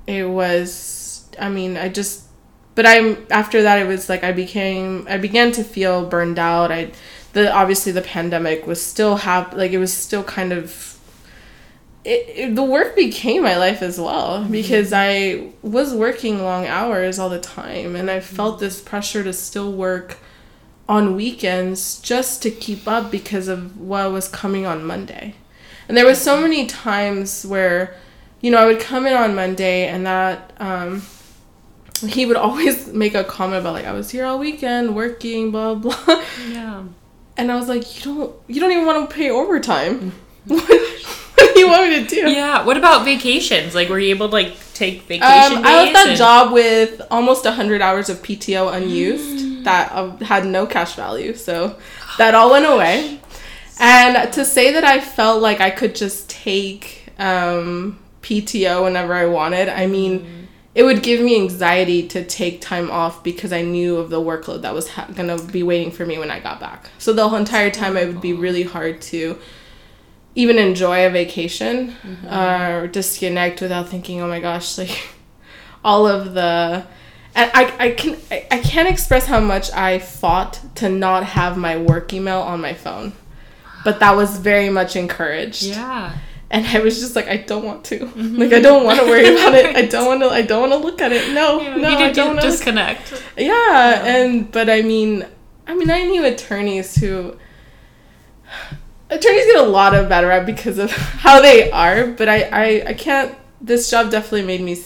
[0.06, 1.28] it was.
[1.38, 2.24] I mean, I just.
[2.74, 3.78] But I'm after that.
[3.78, 5.06] It was like I became.
[5.08, 6.70] I began to feel burned out.
[6.70, 6.92] I,
[7.32, 10.98] the obviously the pandemic was still hap- like it was still kind of.
[12.02, 14.52] It, it, the work became my life as well mm-hmm.
[14.52, 18.36] because I was working long hours all the time and I mm-hmm.
[18.36, 20.16] felt this pressure to still work
[20.88, 25.34] on weekends just to keep up because of what was coming on Monday.
[25.88, 26.42] And there was so mm-hmm.
[26.42, 27.94] many times where,
[28.40, 31.02] you know, I would come in on Monday and that um,
[32.08, 35.74] he would always make a comment about like I was here all weekend working, blah
[35.74, 36.24] blah.
[36.48, 36.84] yeah.
[37.36, 40.12] And I was like, you don't, you don't even want to pay overtime.
[40.46, 40.62] what,
[41.34, 42.30] what do you want me to do?
[42.30, 42.64] Yeah.
[42.66, 43.74] What about vacations?
[43.74, 45.24] Like, were you able to like take vacation
[45.58, 45.64] Um, days?
[45.64, 50.44] I left that and- job with almost 100 hours of PTO unused that uh, had
[50.46, 51.34] no cash value.
[51.34, 51.78] So
[52.18, 53.20] that all went away.
[53.78, 59.24] And to say that I felt like I could just take um, PTO whenever I
[59.24, 60.39] wanted, I mean,
[60.74, 64.62] it would give me anxiety to take time off because I knew of the workload
[64.62, 66.90] that was ha- going to be waiting for me when I got back.
[66.98, 69.38] So the whole entire time, it would be really hard to
[70.36, 71.96] even enjoy a vacation
[72.28, 75.08] uh, or disconnect without thinking, oh my gosh, like
[75.84, 76.86] all of the.
[77.32, 81.56] And I, I can I, I can't express how much I fought to not have
[81.56, 83.12] my work email on my phone,
[83.84, 85.62] but that was very much encouraged.
[85.62, 86.16] Yeah.
[86.52, 88.00] And I was just like, I don't want to.
[88.00, 88.36] Mm-hmm.
[88.36, 89.76] Like, I don't want to worry about it.
[89.76, 90.30] I don't want to.
[90.30, 91.32] I don't want to look at it.
[91.32, 92.46] No, Yeah, no, you I don't want to.
[92.48, 93.22] disconnect.
[93.36, 95.26] Yeah, and but I mean,
[95.68, 97.36] I mean, I knew attorneys who
[99.08, 100.90] attorneys get a lot of bad rap because of
[101.24, 103.34] how they are, but I I I can't.
[103.60, 104.76] This job definitely made me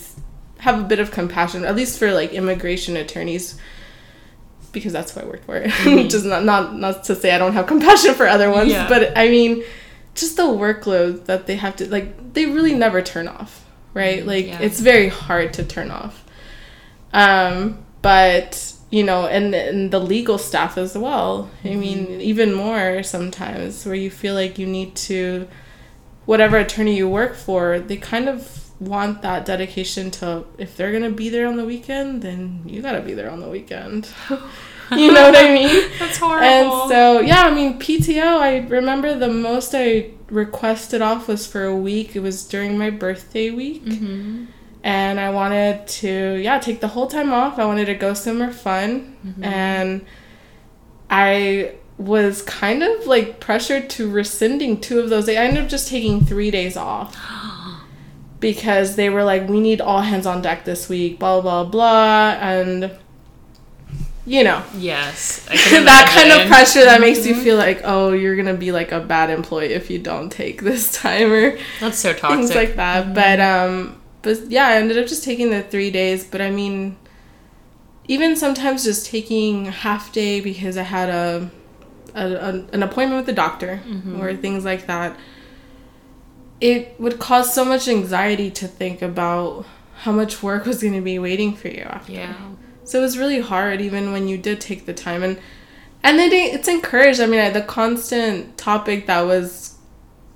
[0.59, 3.59] have a bit of compassion, at least for like immigration attorneys.
[4.73, 5.95] Because that's who I worked for, mm-hmm.
[5.97, 8.89] which is not, not not to say I don't have compassion for other ones, Yeah.
[8.89, 9.63] but I mean,
[10.15, 12.35] just the workload that they have to like.
[12.35, 14.25] They really never turn off, right?
[14.25, 14.61] Like yeah.
[14.61, 16.25] it's very hard to turn off.
[17.13, 21.51] Um, but you know, and, and the legal staff as well.
[21.65, 25.49] I mean, even more sometimes where you feel like you need to,
[26.27, 31.11] whatever attorney you work for, they kind of want that dedication to if they're gonna
[31.11, 34.09] be there on the weekend, then you gotta be there on the weekend.
[34.97, 35.91] you know what I mean?
[35.99, 36.47] That's horrible.
[36.47, 41.65] And so, yeah, I mean, PTO, I remember the most I requested off was for
[41.65, 42.17] a week.
[42.17, 43.85] It was during my birthday week.
[43.85, 44.47] Mhm.
[44.83, 47.59] And I wanted to, yeah, take the whole time off.
[47.59, 49.17] I wanted to go somewhere fun.
[49.41, 50.05] And
[51.09, 55.29] I was kind of like pressured to rescinding two of those.
[55.29, 57.17] I ended up just taking three days off
[58.41, 62.31] because they were like, we need all hands on deck this week, blah, blah, blah.
[62.41, 62.91] And,
[64.27, 65.45] you know, Yes.
[65.49, 69.01] That kind of pressure that makes you feel like, oh, you're gonna be like a
[69.01, 72.39] bad employee if you don't take this time or That's so toxic.
[72.39, 73.15] things like that.
[73.15, 76.25] But um, but yeah, I ended up just taking the three days.
[76.25, 76.97] But I mean,
[78.09, 81.51] even sometimes just taking half day because I had a,
[82.15, 83.81] a, a an appointment with the doctor
[84.19, 85.17] or things like that.
[86.61, 89.67] It would cause so much anxiety to think about
[89.97, 92.13] how much work was going to be waiting for you after.
[92.13, 92.35] Yeah.
[92.85, 95.39] So it was really hard, even when you did take the time, and
[96.03, 97.21] and it- it's encouraged.
[97.21, 99.75] I mean, I, the constant topic that was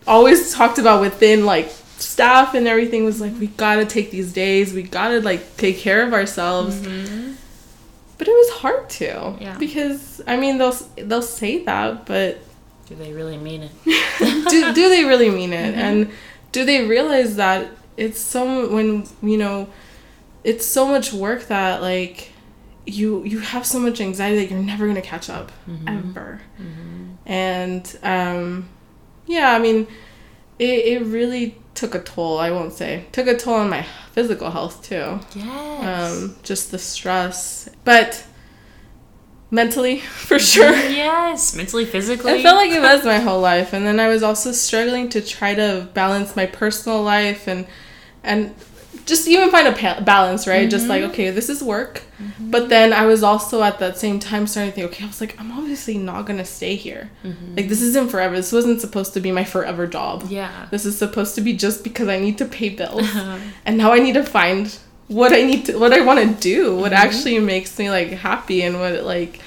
[0.06, 4.72] always talked about within like staff and everything was like, we gotta take these days.
[4.72, 6.80] We gotta like take care of ourselves.
[8.18, 9.42] But it was hard to, Mm-hmm.
[9.42, 9.56] Yeah.
[9.58, 12.38] because I mean, they'll they'll say that, but
[12.86, 13.72] Do they really mean it?
[14.48, 15.74] do do they really mean it?
[15.74, 16.10] And
[16.52, 17.68] do they realize that
[17.98, 19.68] it's so when you know
[20.44, 22.32] it's so much work that like
[22.88, 25.52] you you have so much anxiety that you're never gonna catch up
[25.86, 26.40] ever.
[27.26, 28.68] And um
[29.26, 29.86] yeah i mean
[30.58, 33.04] it, it really took a toll i won't say.
[33.12, 33.82] Took a toll on my
[34.12, 35.20] physical health too.
[35.34, 36.12] Yes.
[36.12, 37.68] um just the stress.
[37.84, 38.24] But
[39.50, 40.72] mentally for sure.
[40.72, 41.54] Yes.
[41.54, 42.32] Mentally, physically.
[42.32, 43.72] i felt like it was my whole life.
[43.72, 47.66] And then i was also struggling to try to balance my personal life and
[48.24, 48.54] and
[49.08, 50.68] just even find a pa- balance right?
[50.70, 52.02] Just like okay this is work.
[52.54, 55.20] But then i was also at that same time starting to think okay i was
[55.24, 57.10] like i'm obviously not gonna stay here.
[57.56, 58.34] Like this isn't forever.
[58.36, 60.16] This wasn't supposed to be my forever job.
[60.28, 60.66] Yeah.
[60.70, 63.08] this is supposed to be just because i need to pay bills.
[63.66, 64.64] And now i need to find
[65.08, 68.58] what i need to what i want to do what actually makes me like happy
[68.66, 69.40] and what like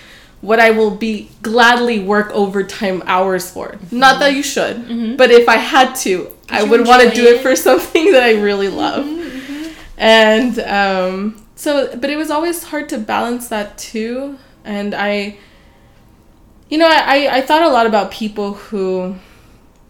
[0.49, 3.67] what i will be gladly work overtime hours for.
[3.91, 6.13] Not that you should but if i had to
[6.49, 7.41] i would want to do it it?
[7.43, 9.05] for something that i really love
[10.01, 15.37] and um so but it was always hard to balance that too and i
[16.69, 19.15] you know i i, thought a lot about people who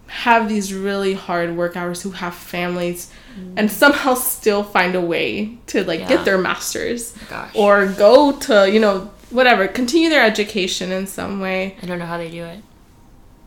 [0.07, 3.09] have these really hard work hours who have families
[3.55, 6.09] and somehow still find a way to like Yeah.
[6.09, 7.55] get their masters Gosh.
[7.55, 12.05] or go to you know whatever continue their education in some way I don't know
[12.05, 12.61] how they do it.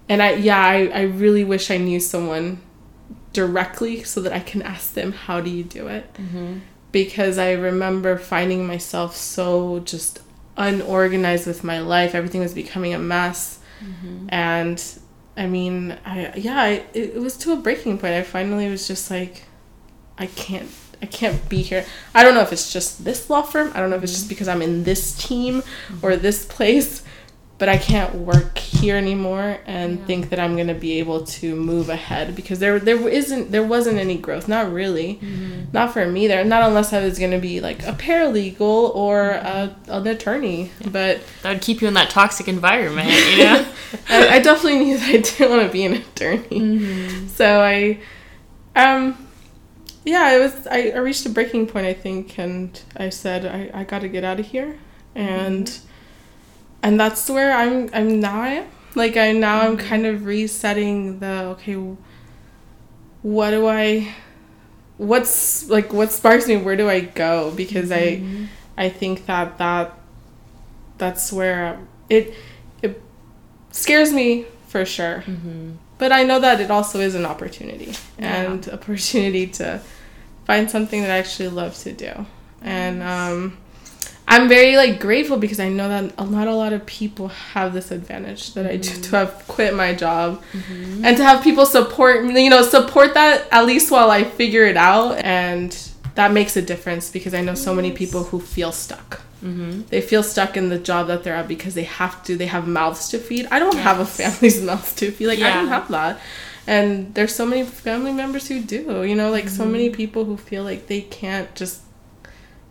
[0.09, 2.63] and i yeah i, I really wish i knew someone
[3.35, 6.11] directly so that i can ask them how do you do it?
[6.15, 6.61] Mm-hmm.
[6.93, 10.21] Because i remember finding myself so just
[10.57, 12.15] unorganized with my life.
[12.15, 13.59] Everything was becoming a mess.
[13.85, 14.27] Mm-hmm.
[14.31, 14.83] And
[15.37, 18.15] i mean i yeah I, it, it was to a breaking point.
[18.15, 19.43] I finally was just like
[20.17, 20.71] i can't
[21.03, 21.85] i can't be here.
[22.15, 23.73] I don't know if it's just this law firm.
[23.75, 24.19] I don't know if it's mm-hmm.
[24.21, 25.63] just because i'm in this team
[26.03, 27.03] or this place
[27.59, 30.05] but i can't work here anymore and Yeah.
[30.07, 33.63] think that i'm going to be able to move ahead because there there isn't there
[33.63, 35.65] wasn't any growth not really mm-hmm.
[35.73, 39.31] not for me there not unless i was going to be like a paralegal or
[39.31, 43.67] a, an attorney but That would keep you in that toxic environment, you know?
[44.09, 46.41] I, I definitely knew that I didn't want to be an attorney.
[46.61, 47.29] Mm-hmm.
[47.29, 48.01] So I,
[48.77, 49.27] um,
[50.05, 50.67] yeah, I was.
[50.67, 54.09] I, I reached a breaking point, I think, and I said I, I got to
[54.09, 54.79] get out of here,
[55.15, 55.89] and mm-hmm.
[56.85, 57.89] And that's where I'm.
[57.93, 58.43] I'm now.
[58.43, 59.89] I am like I now I'm mm-hmm.
[59.89, 61.75] kind of resetting the okay.
[63.23, 64.15] What do I?
[64.99, 66.59] What's like what sparks me?
[66.59, 67.51] Where do I go?
[67.57, 68.45] Because I, mm-hmm.
[68.77, 69.99] I think that that,
[70.99, 72.35] that's where it,
[72.83, 73.03] it
[73.73, 75.25] scares me for sure.
[75.27, 75.73] Mm-hmm.
[75.97, 79.81] But I know that it also is an opportunity and opportunity to
[80.45, 82.27] find something that I actually love to do.
[82.61, 83.57] And um,
[84.27, 87.75] I'm very like grateful because I know that a not a lot of people have
[87.75, 89.03] this advantage that I do mm-hmm.
[89.03, 91.05] to have quit my job mm-hmm.
[91.05, 94.65] and to have people support me, you know, support that at least while I figure
[94.65, 95.19] it out.
[95.19, 95.77] And
[96.15, 99.21] that makes a difference because I know so many people who feel stuck.
[99.43, 99.83] Mm-hmm.
[99.91, 102.37] They feel stuck in the job that they're at because they have to.
[102.37, 103.47] They have mouths to feed.
[103.51, 104.17] I don't have a Yes.
[104.17, 105.27] family's mouth to feed.
[105.27, 106.19] Like I don't have that.
[106.67, 109.05] And there's so many family members who do.
[109.05, 111.83] You know, like so many people who feel like they can't just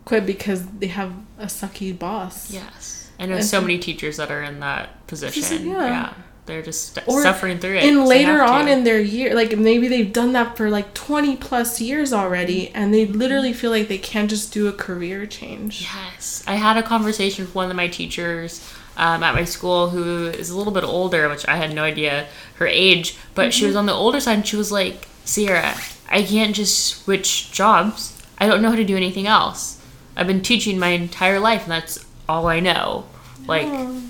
[0.05, 2.51] quit because they have a sucky boss.
[2.51, 3.09] Yes.
[3.19, 5.67] I know And so so- many teachers that are in that position.
[5.67, 5.77] yeah.
[5.87, 6.13] yeah.
[6.45, 7.83] They're just Or suffering through it.
[7.85, 10.93] And 'cause they later on in their year, like maybe they've done that for like
[10.93, 15.25] 20 plus years already, and they literally feel like they can't just do a career
[15.25, 15.83] change.
[15.95, 16.43] Yes.
[16.45, 18.59] I had a conversation with one of my teachers
[18.97, 22.27] um, at my school who is a little bit older, which I had no idea
[22.55, 25.73] her age, but she was on the older side and she was like, Sierra,
[26.11, 28.21] I can't just switch jobs.
[28.37, 29.72] I don't know how to do anything else.
[30.15, 33.05] I've been teaching my entire life and that's all I know.
[33.47, 33.67] Like,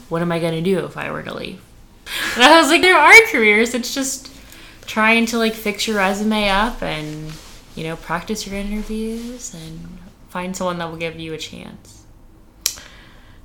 [0.09, 1.61] what am I going to do if I were to leave?
[2.35, 3.73] And I was like, there are careers.
[3.73, 4.29] It's just
[4.85, 7.31] trying to like fix your resume up and,
[7.75, 9.97] you know, practice your interviews and
[10.29, 12.03] find someone that will give you a chance.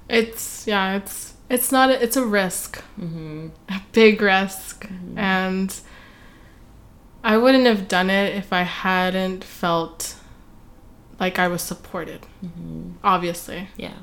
[0.08, 3.48] It's, yeah, it's, it's not, a, it's a risk, Mm-hmm.
[3.68, 4.86] a big risk.
[5.16, 5.78] And
[7.22, 10.16] I wouldn't have done it if I hadn't felt
[11.20, 12.92] like I was supported, mm-hmm.
[13.02, 13.68] obviously.
[13.76, 13.94] Yeah.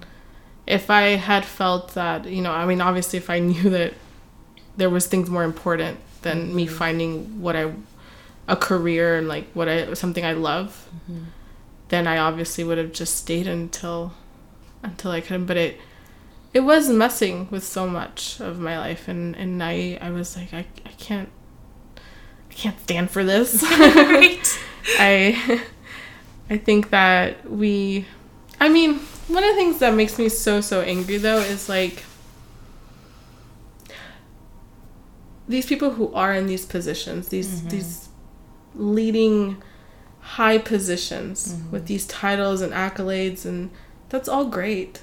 [0.68, 3.94] if I had felt that, you know, I mean, obviously, if I knew that
[4.78, 6.76] there was things more important than me mm-hmm.
[6.76, 7.72] finding what I,
[8.48, 11.26] a career and like what I something I love, mm-hmm.
[11.90, 14.14] then I obviously would have just stayed until,
[14.84, 15.46] until I couldn't.
[15.46, 15.80] But it,
[16.54, 20.54] it was messing with so much of my life, and and I I was like
[20.54, 21.30] I I can't,
[22.50, 23.62] I can't stand for this.
[23.80, 24.60] right.
[25.00, 25.62] I
[26.50, 28.06] I think that we
[28.60, 32.04] I mean, one of the things that makes me so so angry though is like
[35.48, 37.70] these people who are in these positions, these mm-hmm.
[37.70, 38.10] these
[38.76, 39.62] leading
[40.20, 41.72] high positions mm-hmm.
[41.72, 43.70] with these titles and accolades and
[44.10, 45.02] that's all great.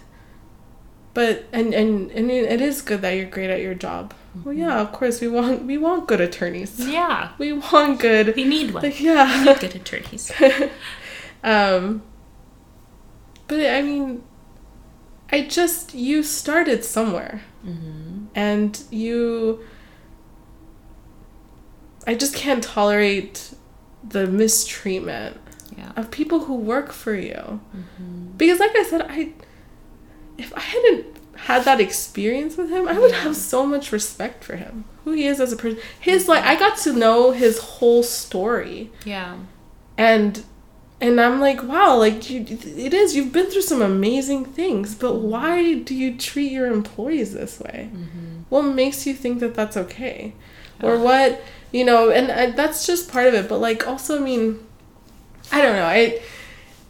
[1.14, 4.14] But and and and it is good that you're great at your job.
[4.36, 4.44] Mm-hmm.
[4.44, 6.78] Well yeah of course we want we want good attorneys.
[6.80, 7.32] Yeah.
[7.38, 8.82] we want good We need one.
[8.82, 10.32] like We yeah need good attorneys.
[11.44, 12.02] um
[13.48, 14.22] but i mean
[15.32, 18.24] i just you started somewhere Mm-hmm.
[18.34, 19.60] and you
[22.06, 23.54] i just can't tolerate
[24.08, 25.36] the mistreatment
[25.78, 25.92] Yeah.
[25.96, 28.36] of people who work for you Mm-hmm.
[28.36, 29.32] because like i said i
[30.38, 33.22] if i hadn't had that experience with him i would Yeah.
[33.22, 36.54] have so much respect for him who he is as a person his like i
[36.56, 39.36] got to know his whole story Yeah.
[39.96, 40.42] and
[41.02, 45.14] and i'm like wow like you, it is you've been through some amazing things but
[45.32, 48.42] why do you treat your employees this way Mm-hmm.
[48.48, 50.32] what makes you think that that's okay
[50.82, 51.42] or what
[51.76, 54.44] you know and, and that's just part of it but like also i mean
[55.50, 56.20] i don't know i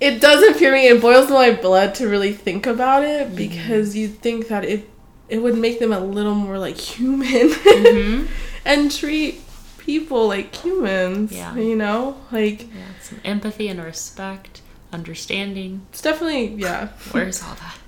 [0.00, 3.36] it doesn't fear me it boils my blood to really think about it Mm-hmm.
[3.44, 4.88] because you think that it
[5.28, 8.26] it would make them a little more like human Mm-hmm.
[8.64, 9.40] and treat
[9.78, 11.54] people like humans Yeah.
[11.56, 12.91] you know like Yeah.
[13.24, 14.60] Empathy and respect,
[14.92, 15.86] understanding.
[15.90, 17.78] it's definitely yeah Where's all that?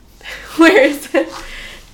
[0.56, 1.28] where is it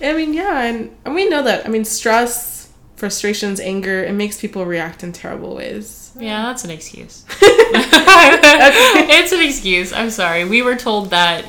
[0.00, 4.40] i mean yeah and, and we know that i mean stress frustrations anger it makes
[4.40, 7.24] people react in terrible ways Yeah, that's an excuse.
[7.42, 9.92] it's an excuse.
[9.92, 10.44] I'm sorry.
[10.44, 11.44] We were told that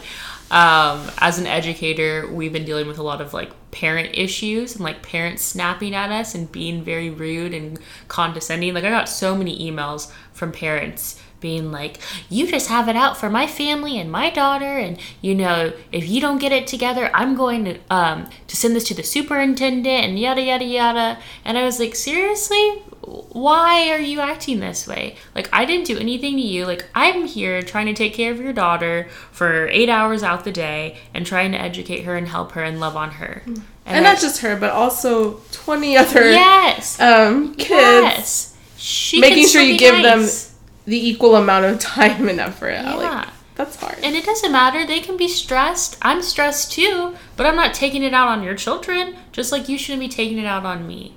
[0.52, 4.84] um, as an educator, we've been dealing with a lot of like parent issues and
[4.84, 8.74] like parents snapping at us and being very rude and condescending.
[8.74, 11.98] Like I got so many emails from parents being like,
[12.30, 16.08] "You just have it out for my family and my daughter, and you know, if
[16.08, 19.88] you don't get it together, I'm going to um, to send this to the superintendent
[19.88, 22.84] and yada yada yada." And I was like, "Seriously?
[23.04, 25.16] Why are you acting this way?
[25.34, 26.66] Like I didn't do anything to you.
[26.66, 30.52] Like I'm here trying to take care of your daughter for eight hours out the
[30.52, 33.42] day and trying to educate her and help her and love on her."
[33.84, 38.58] and, I- not just her but also 20 other yes, um kids yes.
[38.78, 40.46] She making sure you be give nice.
[40.46, 40.51] them
[40.86, 42.96] the equal amount of time and effort Yeah.
[42.96, 44.86] like that's hard And it doesn't matter.
[44.88, 45.98] They can be stressed.
[46.02, 49.78] I'm stressed too, but I'm not taking it out on your children, just like you
[49.78, 51.14] shouldn't be taking it out on me.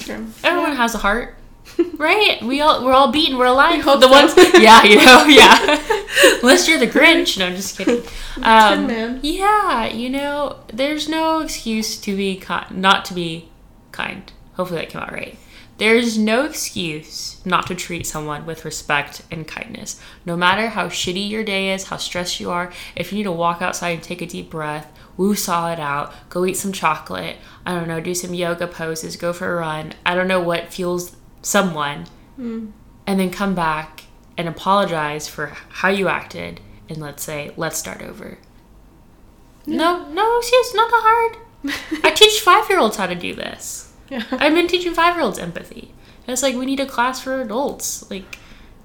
[0.00, 0.18] Sure.
[0.44, 1.36] Everyone has a heart,
[1.94, 2.42] right?
[2.42, 3.38] We all we're all beaten.
[3.38, 3.80] We're alive.
[3.82, 4.12] hope the so.
[4.12, 5.80] ones, yeah, you know, yeah.
[6.42, 7.38] Unless you're the Grinch.
[7.38, 8.02] No, I'm just kidding.
[8.42, 9.20] Um, Man.
[9.22, 13.48] yeah, you know, there's no excuse to be ki- not to be
[13.92, 14.30] kind.
[14.54, 15.38] Hopefully that came out right.
[15.80, 19.98] There's no excuse not to treat someone with respect and kindness.
[20.26, 23.32] No matter how shitty your day is, how stressed you are, if you need to
[23.32, 27.38] walk outside and take a deep breath, woo saw it out, go eat some chocolate,
[27.64, 29.94] I don't know, do some yoga poses, go for a run.
[30.04, 32.04] I don't know what fuels someone.
[32.38, 32.72] Mm.
[33.06, 34.02] And then come back
[34.36, 36.60] and apologize for how you acted
[36.90, 38.36] and let's say, let's start over.
[39.64, 42.04] No, no excuse, not that hard.
[42.04, 43.89] I teach five year olds how to do this.
[44.10, 45.92] Yeah I've been teaching five year olds empathy.
[46.26, 48.10] And it's like we need a class for adults.
[48.10, 48.38] Like,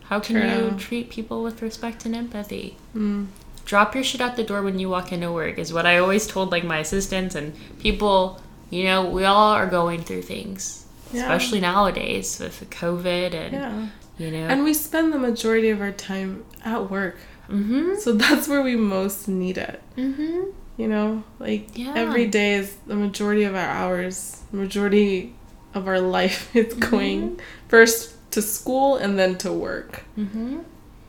[0.03, 2.78] how can you treat people with respect and empathy?
[2.95, 3.28] Mm.
[3.65, 6.28] Drop your shit out the door when you walk into work is what I always
[6.28, 8.41] told like my assistants and people.
[8.69, 11.21] You know, we all are going through things, Yeah.
[11.21, 14.47] especially nowadays with COVID and yeah you know.
[14.47, 17.17] and we spend the majority of our time at work
[17.49, 17.95] mm-hmm.
[17.95, 20.51] so that's where we most need it Mm-hmm.
[20.78, 21.93] You know like Yeah.
[21.95, 25.34] every day is the majority of our hours majority
[25.73, 30.59] of our life is going first to school and then to work Mm-hmm.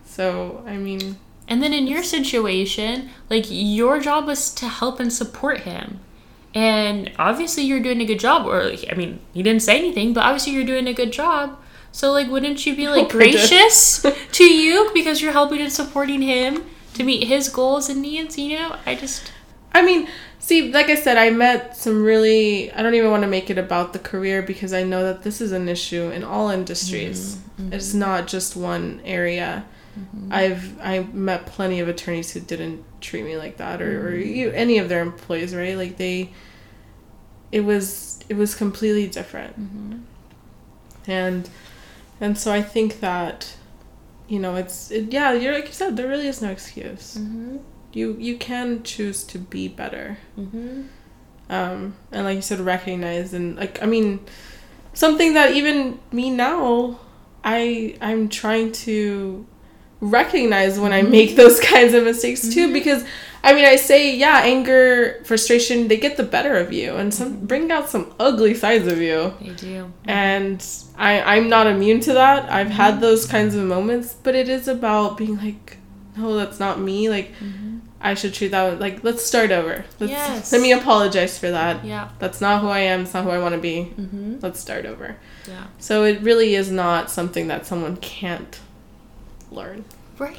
[0.04, 1.16] so i mean
[1.48, 6.00] And then in your situation, like your job was to help and support him.
[6.54, 10.24] And obviously you're doing a good job or I mean, he didn't say anything, but
[10.26, 11.54] obviously you're doing a good job.
[11.92, 13.38] So like wouldn't you be like Hope I did.
[13.38, 14.02] gracious
[14.38, 16.64] to you because you're helping and supporting him
[16.94, 18.74] to meet his goals and needs, you know?
[18.84, 19.30] I just
[19.76, 20.08] I mean,
[20.38, 22.72] see, like I said, I met some really.
[22.72, 25.40] I don't even want to make it about the career because I know that this
[25.40, 27.36] is an issue in all industries.
[27.36, 27.62] Mm-hmm.
[27.62, 27.72] Mm-hmm.
[27.74, 29.66] It's not just one area.
[29.98, 30.32] Mm-hmm.
[30.32, 34.50] I've I met plenty of attorneys who didn't treat me like that, or, or you,
[34.50, 35.76] any of their employees, right?
[35.76, 36.32] Like they,
[37.52, 39.56] it was it was completely different,
[41.06, 41.48] and
[42.20, 43.54] and so I think that,
[44.26, 47.58] you know, it's it, yeah, you're like you said, there really is no excuse mm-hmm.
[47.96, 50.18] You you can choose to be better.
[50.38, 50.82] Mm-hmm.
[51.48, 54.18] um and like you said recognize and like i mean
[54.94, 56.98] something that even me now
[57.44, 59.46] i i'm trying to
[60.00, 61.10] recognize when I mm-hmm.
[61.10, 62.72] make those kinds of mistakes too mm-hmm.
[62.72, 63.04] because
[63.42, 67.34] I mean I say yeah anger frustration they get the better of you and some
[67.34, 67.46] mm-hmm.
[67.46, 69.34] bring out some ugly sides of you.
[69.40, 69.92] They do.
[70.04, 70.64] and
[70.96, 72.50] I I'm not immune to that.
[72.50, 75.78] I've had those kinds of moments but it is about being like
[76.16, 77.08] no that's not me.
[77.08, 77.32] Like
[78.00, 80.52] I should treat that like let's start over let's Yes.
[80.52, 82.08] let me apologize for that Yeah.
[82.18, 84.36] that's not who I am it's not who I want to be Mm-hmm.
[84.42, 85.16] let's start over
[85.48, 85.64] Yeah.
[85.78, 88.60] so it really is not something that someone can't
[89.50, 89.84] learn
[90.18, 90.36] Right.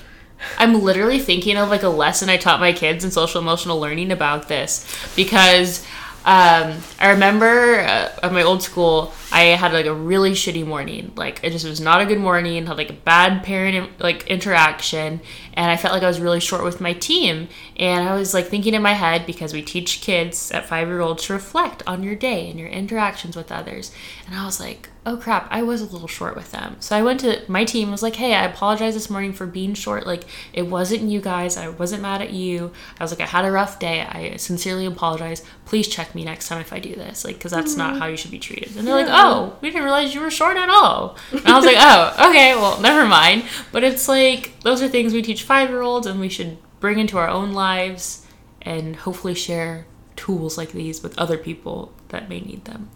[0.59, 4.11] I'm literally thinking of like a lesson I taught my kids in social emotional learning
[4.11, 4.85] about this
[5.15, 5.83] because
[6.27, 11.13] um, I remember uh, at my old school I had like a really shitty morning.
[11.15, 12.65] Like it just was not a good morning.
[12.65, 15.21] Had like a bad parent like interaction,
[15.53, 17.47] and I felt like I was really short with my team.
[17.77, 20.99] And I was like thinking in my head because we teach kids at five year
[20.99, 23.93] olds to reflect on your day and your interactions with others.
[24.25, 26.75] And I was like, oh crap, I was a little short with them.
[26.81, 29.73] So I went to my team was like, hey, I apologize this morning for being
[29.73, 30.05] short.
[30.05, 31.55] Like it wasn't you guys.
[31.55, 32.73] I wasn't mad at you.
[32.99, 34.01] I was like, I had a rough day.
[34.01, 35.43] I sincerely apologize.
[35.63, 37.23] Please check me next time if I do this.
[37.23, 38.01] Like, because that's not mm-hmm.
[38.01, 38.75] how you should be treated.
[38.75, 41.15] And they're like, oh, we didn't realize you were short at all.
[41.31, 43.45] And I was like, oh, okay, well, never mind.
[43.71, 46.99] But it's like those are things we teach five year olds, and we should bring
[46.99, 48.27] into our own lives,
[48.61, 49.87] and hopefully share
[50.17, 52.89] tools like these with other people that may need them.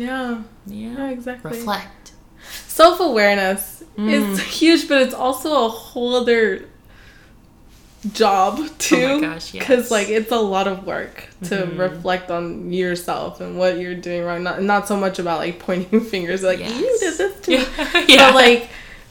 [0.00, 0.96] Yeah Yeah.
[0.96, 2.12] yeah exactly Reflect.
[2.66, 4.08] self-awareness Mm.
[4.08, 6.64] is huge but it's also a whole other
[8.12, 11.78] job too Oh my gosh, because like it's a lot of work to Mhm.
[11.78, 16.00] reflect on yourself and what you're doing wrong not, not so much about like pointing
[16.12, 17.00] fingers like you Yes.
[17.00, 18.04] did this to me Yeah.
[18.08, 18.16] yeah.
[18.28, 18.68] but like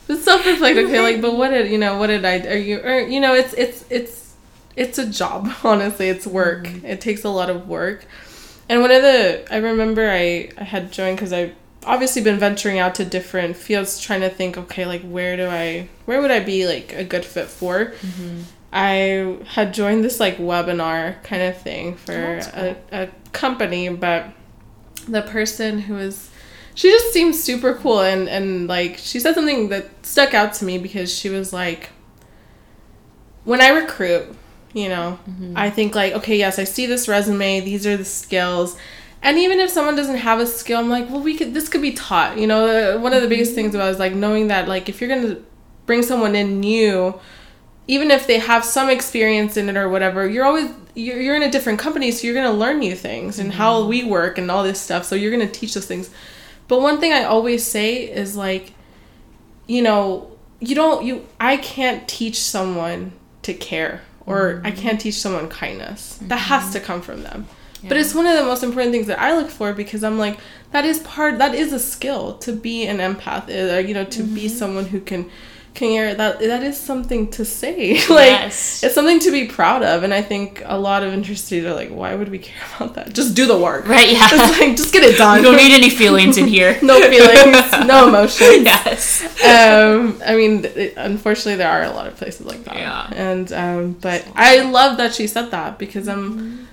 [0.07, 3.01] but self-reflect okay like but what did you know what did i are you or
[3.01, 4.33] you know it's it's it's
[4.75, 8.05] it's a job honestly it's work it takes a lot of work
[8.69, 11.51] and one of the i remember i i had joined because i
[11.85, 15.87] obviously been venturing out to different fields trying to think okay like where do i
[16.05, 17.85] where would i be like a good fit for?
[17.85, 18.41] Mm-hmm.
[18.71, 23.89] I had joined this like webinar kind of thing for oh, that's a, a company
[23.89, 24.27] but
[25.07, 26.29] the person who was
[26.75, 30.65] she just seemed super cool and and like she said something that stuck out to
[30.65, 31.89] me because she was like
[33.43, 34.35] when i recruit
[34.73, 35.19] you know?
[35.29, 35.53] Mm-hmm.
[35.55, 38.77] I think like okay yes i see this resume these are the skills.
[39.21, 41.81] And even if someone doesn't have a skill i'm like well we could this could
[41.81, 42.99] be taught you know?
[42.99, 43.55] One of the biggest mm-hmm.
[43.55, 45.37] things about is like knowing that like if you're gonna
[45.85, 47.19] bring someone in new
[47.87, 51.43] even if they have some experience in it or whatever you're always you're, you're in
[51.43, 53.89] a different company so you're going to learn new things and how mm-hmm.
[53.89, 56.09] we work and all this stuff so you're going to teach those things.
[56.67, 58.73] But one thing i always say is like
[59.65, 63.11] you know you don't you i can't teach someone
[63.41, 64.67] to care or mm-hmm.
[64.67, 66.19] i can't teach someone kindness.
[66.21, 66.53] That mm-hmm.
[66.53, 67.47] has to come from them.
[67.87, 70.37] But it's one of the most important things that i look for because i'm like
[70.71, 74.23] that is part that is a skill to be an empath uh, you know to
[74.23, 74.57] be mm-hmm.
[74.57, 75.29] someone who can
[75.73, 78.83] can hear that that is something to say like Yes.
[78.83, 81.89] it's something to be proud of and i think a lot of interested are like
[81.89, 84.27] why would we care about that just do the work Right, yeah.
[84.35, 86.77] just like just get it done You don't need any feelings in here.
[86.81, 89.23] no feelings no emotions yes.
[89.43, 93.09] um i mean it, unfortunately there are a lot of places like that Yeah.
[93.15, 96.67] and um but i love that she said that because i'm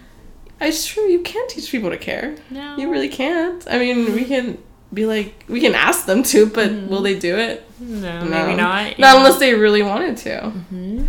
[0.60, 2.76] it's true you can't teach people to care No.
[2.78, 4.58] you really can't i mean we can
[4.96, 7.64] be like we can ask them to but will they do it?
[7.78, 8.30] No, no.
[8.30, 8.98] maybe not.
[8.98, 10.50] not unless they really wanted to.
[10.50, 11.06] Hmm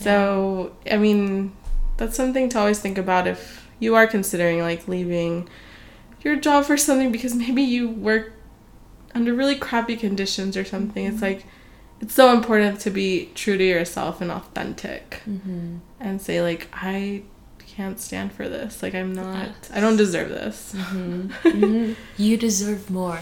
[0.00, 1.52] so i mean
[1.96, 5.48] that's something to always think about if you are considering like leaving
[6.22, 8.32] your job for something because maybe you work
[9.14, 11.04] under really crappy conditions or something.
[11.04, 11.44] It's like
[12.00, 17.22] it's so important to be true to yourself and authentic hmm and say like i
[17.80, 21.94] can't stand for this like i'm not i don't deserve this Mm-hmm.
[22.16, 23.18] You deserve more.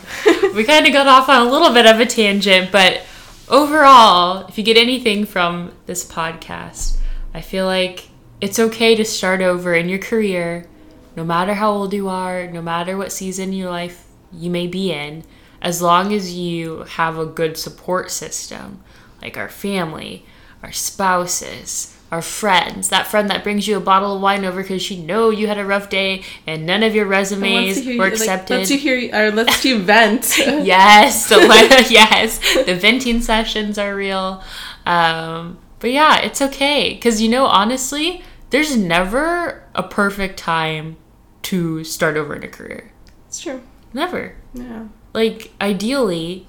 [0.54, 3.02] we kind of got off on a little bit of a tangent, but
[3.48, 6.98] overall, if you get anything from this podcast,
[7.32, 8.08] I feel like
[8.40, 10.68] it's okay to start over in your career,
[11.16, 14.66] no matter how old you are, no matter what season in your life you may
[14.66, 15.24] be in,
[15.62, 18.82] as long as you have a good support system,
[19.22, 20.26] like our family,
[20.62, 24.80] our spouses, our friends, that friend that brings you a bottle of wine over because
[24.82, 28.14] she know you had a rough day and none of your resumes you were like,
[28.14, 28.56] accepted.
[28.58, 31.36] lets you hear or lets you vent yes, the
[31.90, 34.42] yes, the venting sessions are real.
[34.86, 40.96] Um, but yeah, it's okay because you know, honestly, there's never a perfect time
[41.42, 42.90] to start over in a career.
[43.26, 44.34] it's true Never.
[44.54, 46.46] yeah Like ideally,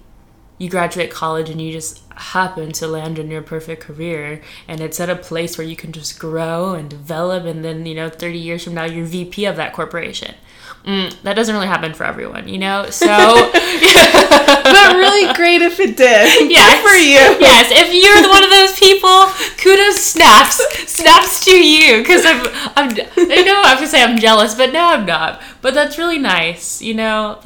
[0.59, 4.99] you graduate college and you just happen to land in your perfect career and it's
[4.99, 8.37] at a place where you can just grow and develop and then you know 30
[8.37, 10.35] years from now you're vp of that corporation
[10.83, 13.07] mm, that doesn't really happen for everyone you know so
[13.53, 18.49] but really great if it did yes Good for you yes if you're one of
[18.49, 19.27] those people.
[19.57, 20.57] Kudos, snaps,
[20.89, 21.97] snaps to you.
[22.01, 22.45] Because I'm,
[22.75, 25.41] I'm, I know I have to say I'm jealous, but no, I'm not.
[25.61, 27.41] But that's really nice, you know.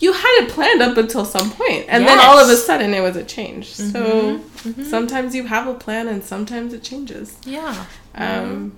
[0.00, 3.00] You had it planned up until some point, and then all of a sudden it
[3.00, 3.74] was a change.
[3.74, 4.82] Mm-hmm.
[4.82, 7.36] So sometimes you have a plan, and sometimes it changes.
[7.44, 7.84] Yeah.
[8.14, 8.76] Um,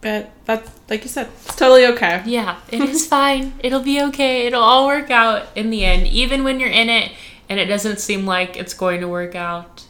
[0.00, 2.22] but that's like you said, it's totally okay.
[2.24, 3.54] Yeah, it is fine.
[3.60, 4.46] It'll be okay.
[4.46, 6.06] It'll all work out in the end.
[6.06, 7.12] Even when you're in it
[7.48, 9.86] and it doesn't seem like it's going to work out,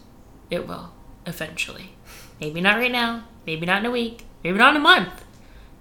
[0.51, 0.93] it will
[1.27, 1.91] eventually.
[2.41, 3.25] Maybe not right now.
[3.47, 4.25] Maybe not in a week.
[4.45, 5.25] Maybe not in a month.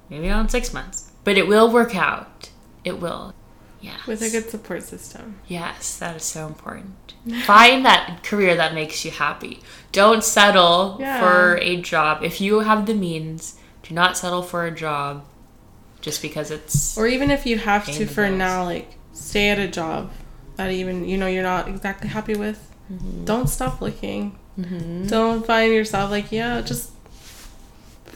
[0.09, 1.11] Maybe not in six months.
[1.23, 2.49] But it will work out.
[2.83, 3.33] It will.
[3.81, 3.97] Yeah.
[4.07, 5.39] With a good support system.
[5.47, 7.13] Yes, that is so important.
[7.45, 9.59] Find that career that makes you happy.
[9.91, 11.19] Don't settle Yeah.
[11.19, 12.23] for a job.
[12.23, 15.23] If you have the means, do not settle for a job
[16.01, 18.37] just because it's Or even if you have to for balls.
[18.37, 20.11] now, like stay at a job
[20.55, 22.59] that even you know you're not exactly happy with.
[22.91, 23.25] Mm-hmm.
[23.25, 24.37] Don't stop looking.
[25.07, 26.89] Don't find yourself like yeah, just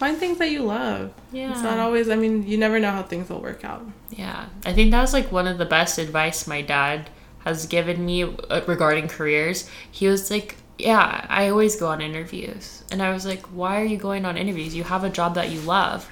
[0.01, 1.13] find things that you love.
[1.31, 1.51] yeah.
[1.51, 2.09] It's not always.
[2.09, 3.83] I mean, you never know how things will work out.
[4.09, 4.39] Yeah,
[4.69, 7.09] I think that was like one of the best advice my dad
[7.45, 9.69] has given me uh, regarding careers.
[9.99, 10.49] He was like,
[10.89, 14.37] "Yeah, I always go on interviews," and I was like, "Why are you going on
[14.37, 14.75] interviews?
[14.79, 16.09] You have a job that you love."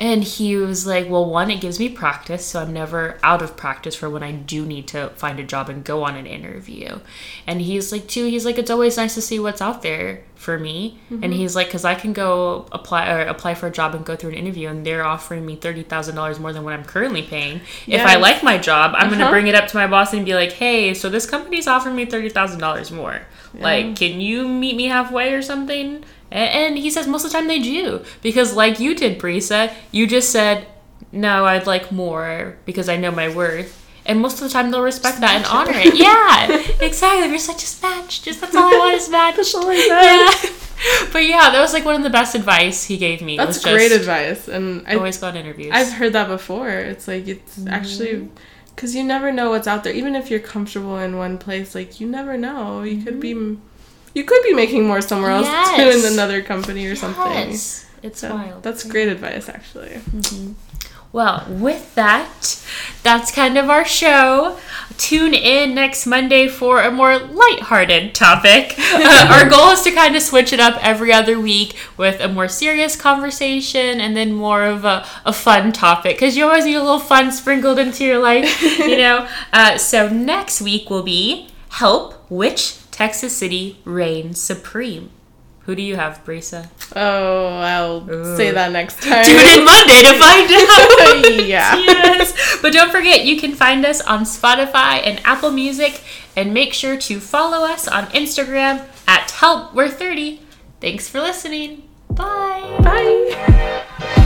[0.00, 3.56] And he was like, "Well, one, it gives me practice, so I'm never out of
[3.56, 6.98] practice for when I do need to find a job and go on an interview."
[7.46, 10.58] And he's like, "Two, he's like, it's always nice to see what's out there for
[10.58, 14.04] me." And he's like, "Cause I can go apply or apply for a job and
[14.04, 16.84] go through an interview, and they're offering me thirty thousand dollars more than what I'm
[16.84, 17.60] currently paying.
[17.86, 19.30] If I like my job, I'm gonna Uh-huh.
[19.32, 22.04] bring it up to my boss and be like, "Hey, so this company's offering me
[22.04, 23.20] thirty thousand dollars more.
[23.56, 27.46] Like, can you meet me halfway or something?" And he says most of the time
[27.48, 30.66] they do because, like you did, Brisa, you just said,
[31.12, 34.82] "No, I'd like more because I know my worth." And most of the time they'll
[34.82, 35.94] respect that and honor it.
[35.96, 37.22] Yeah, exactly.
[37.22, 38.22] They're just like, just match.
[38.22, 39.36] Just that's all I want is match.
[39.36, 40.50] That's all I yeah.
[41.12, 43.36] But yeah, that was like one of the best advice he gave me.
[43.38, 45.70] That's was just great advice, and I, Always got interviews.
[45.72, 46.68] I've heard that before.
[46.68, 47.68] It's like it's Mm-hmm.
[47.68, 48.28] actually
[48.74, 49.92] because you never know what's out there.
[49.94, 52.82] Even if you're comfortable in one place, like you never know.
[52.82, 53.56] You could be,
[54.14, 55.80] you could be making more somewhere else Mm-hmm.
[55.80, 56.00] Yes.
[56.02, 57.32] too in another company or something.
[57.50, 58.62] Yes, it's So wild.
[58.62, 59.98] that's great advice, actually.
[61.12, 62.28] Well, with that,
[63.04, 64.58] that's kind of our show.
[64.98, 68.74] Tune in next Monday for a more lighthearted topic.
[68.96, 72.28] Uh, our goal is to kind of switch it up every other week with a
[72.28, 76.76] more serious conversation and then more of a, a fun topic because you always need
[76.76, 79.28] a little fun sprinkled into your life, you know?
[79.52, 85.10] Uh, so next week will be Help Which Texas City Reigns Supreme.
[85.62, 86.68] Who do you have, Brisa?
[86.94, 89.24] Oh, I'll say that next time.
[89.24, 90.48] Tune in Monday to find
[91.40, 91.44] out.
[91.44, 91.76] Yeah.
[91.78, 92.58] yes.
[92.62, 96.02] But don't forget, you can find us on Spotify and Apple Music,
[96.36, 100.40] and make sure to follow us on Instagram at Help We're 30.
[100.80, 101.88] Thanks for listening.
[102.10, 102.78] Bye.
[102.80, 104.20] Bye.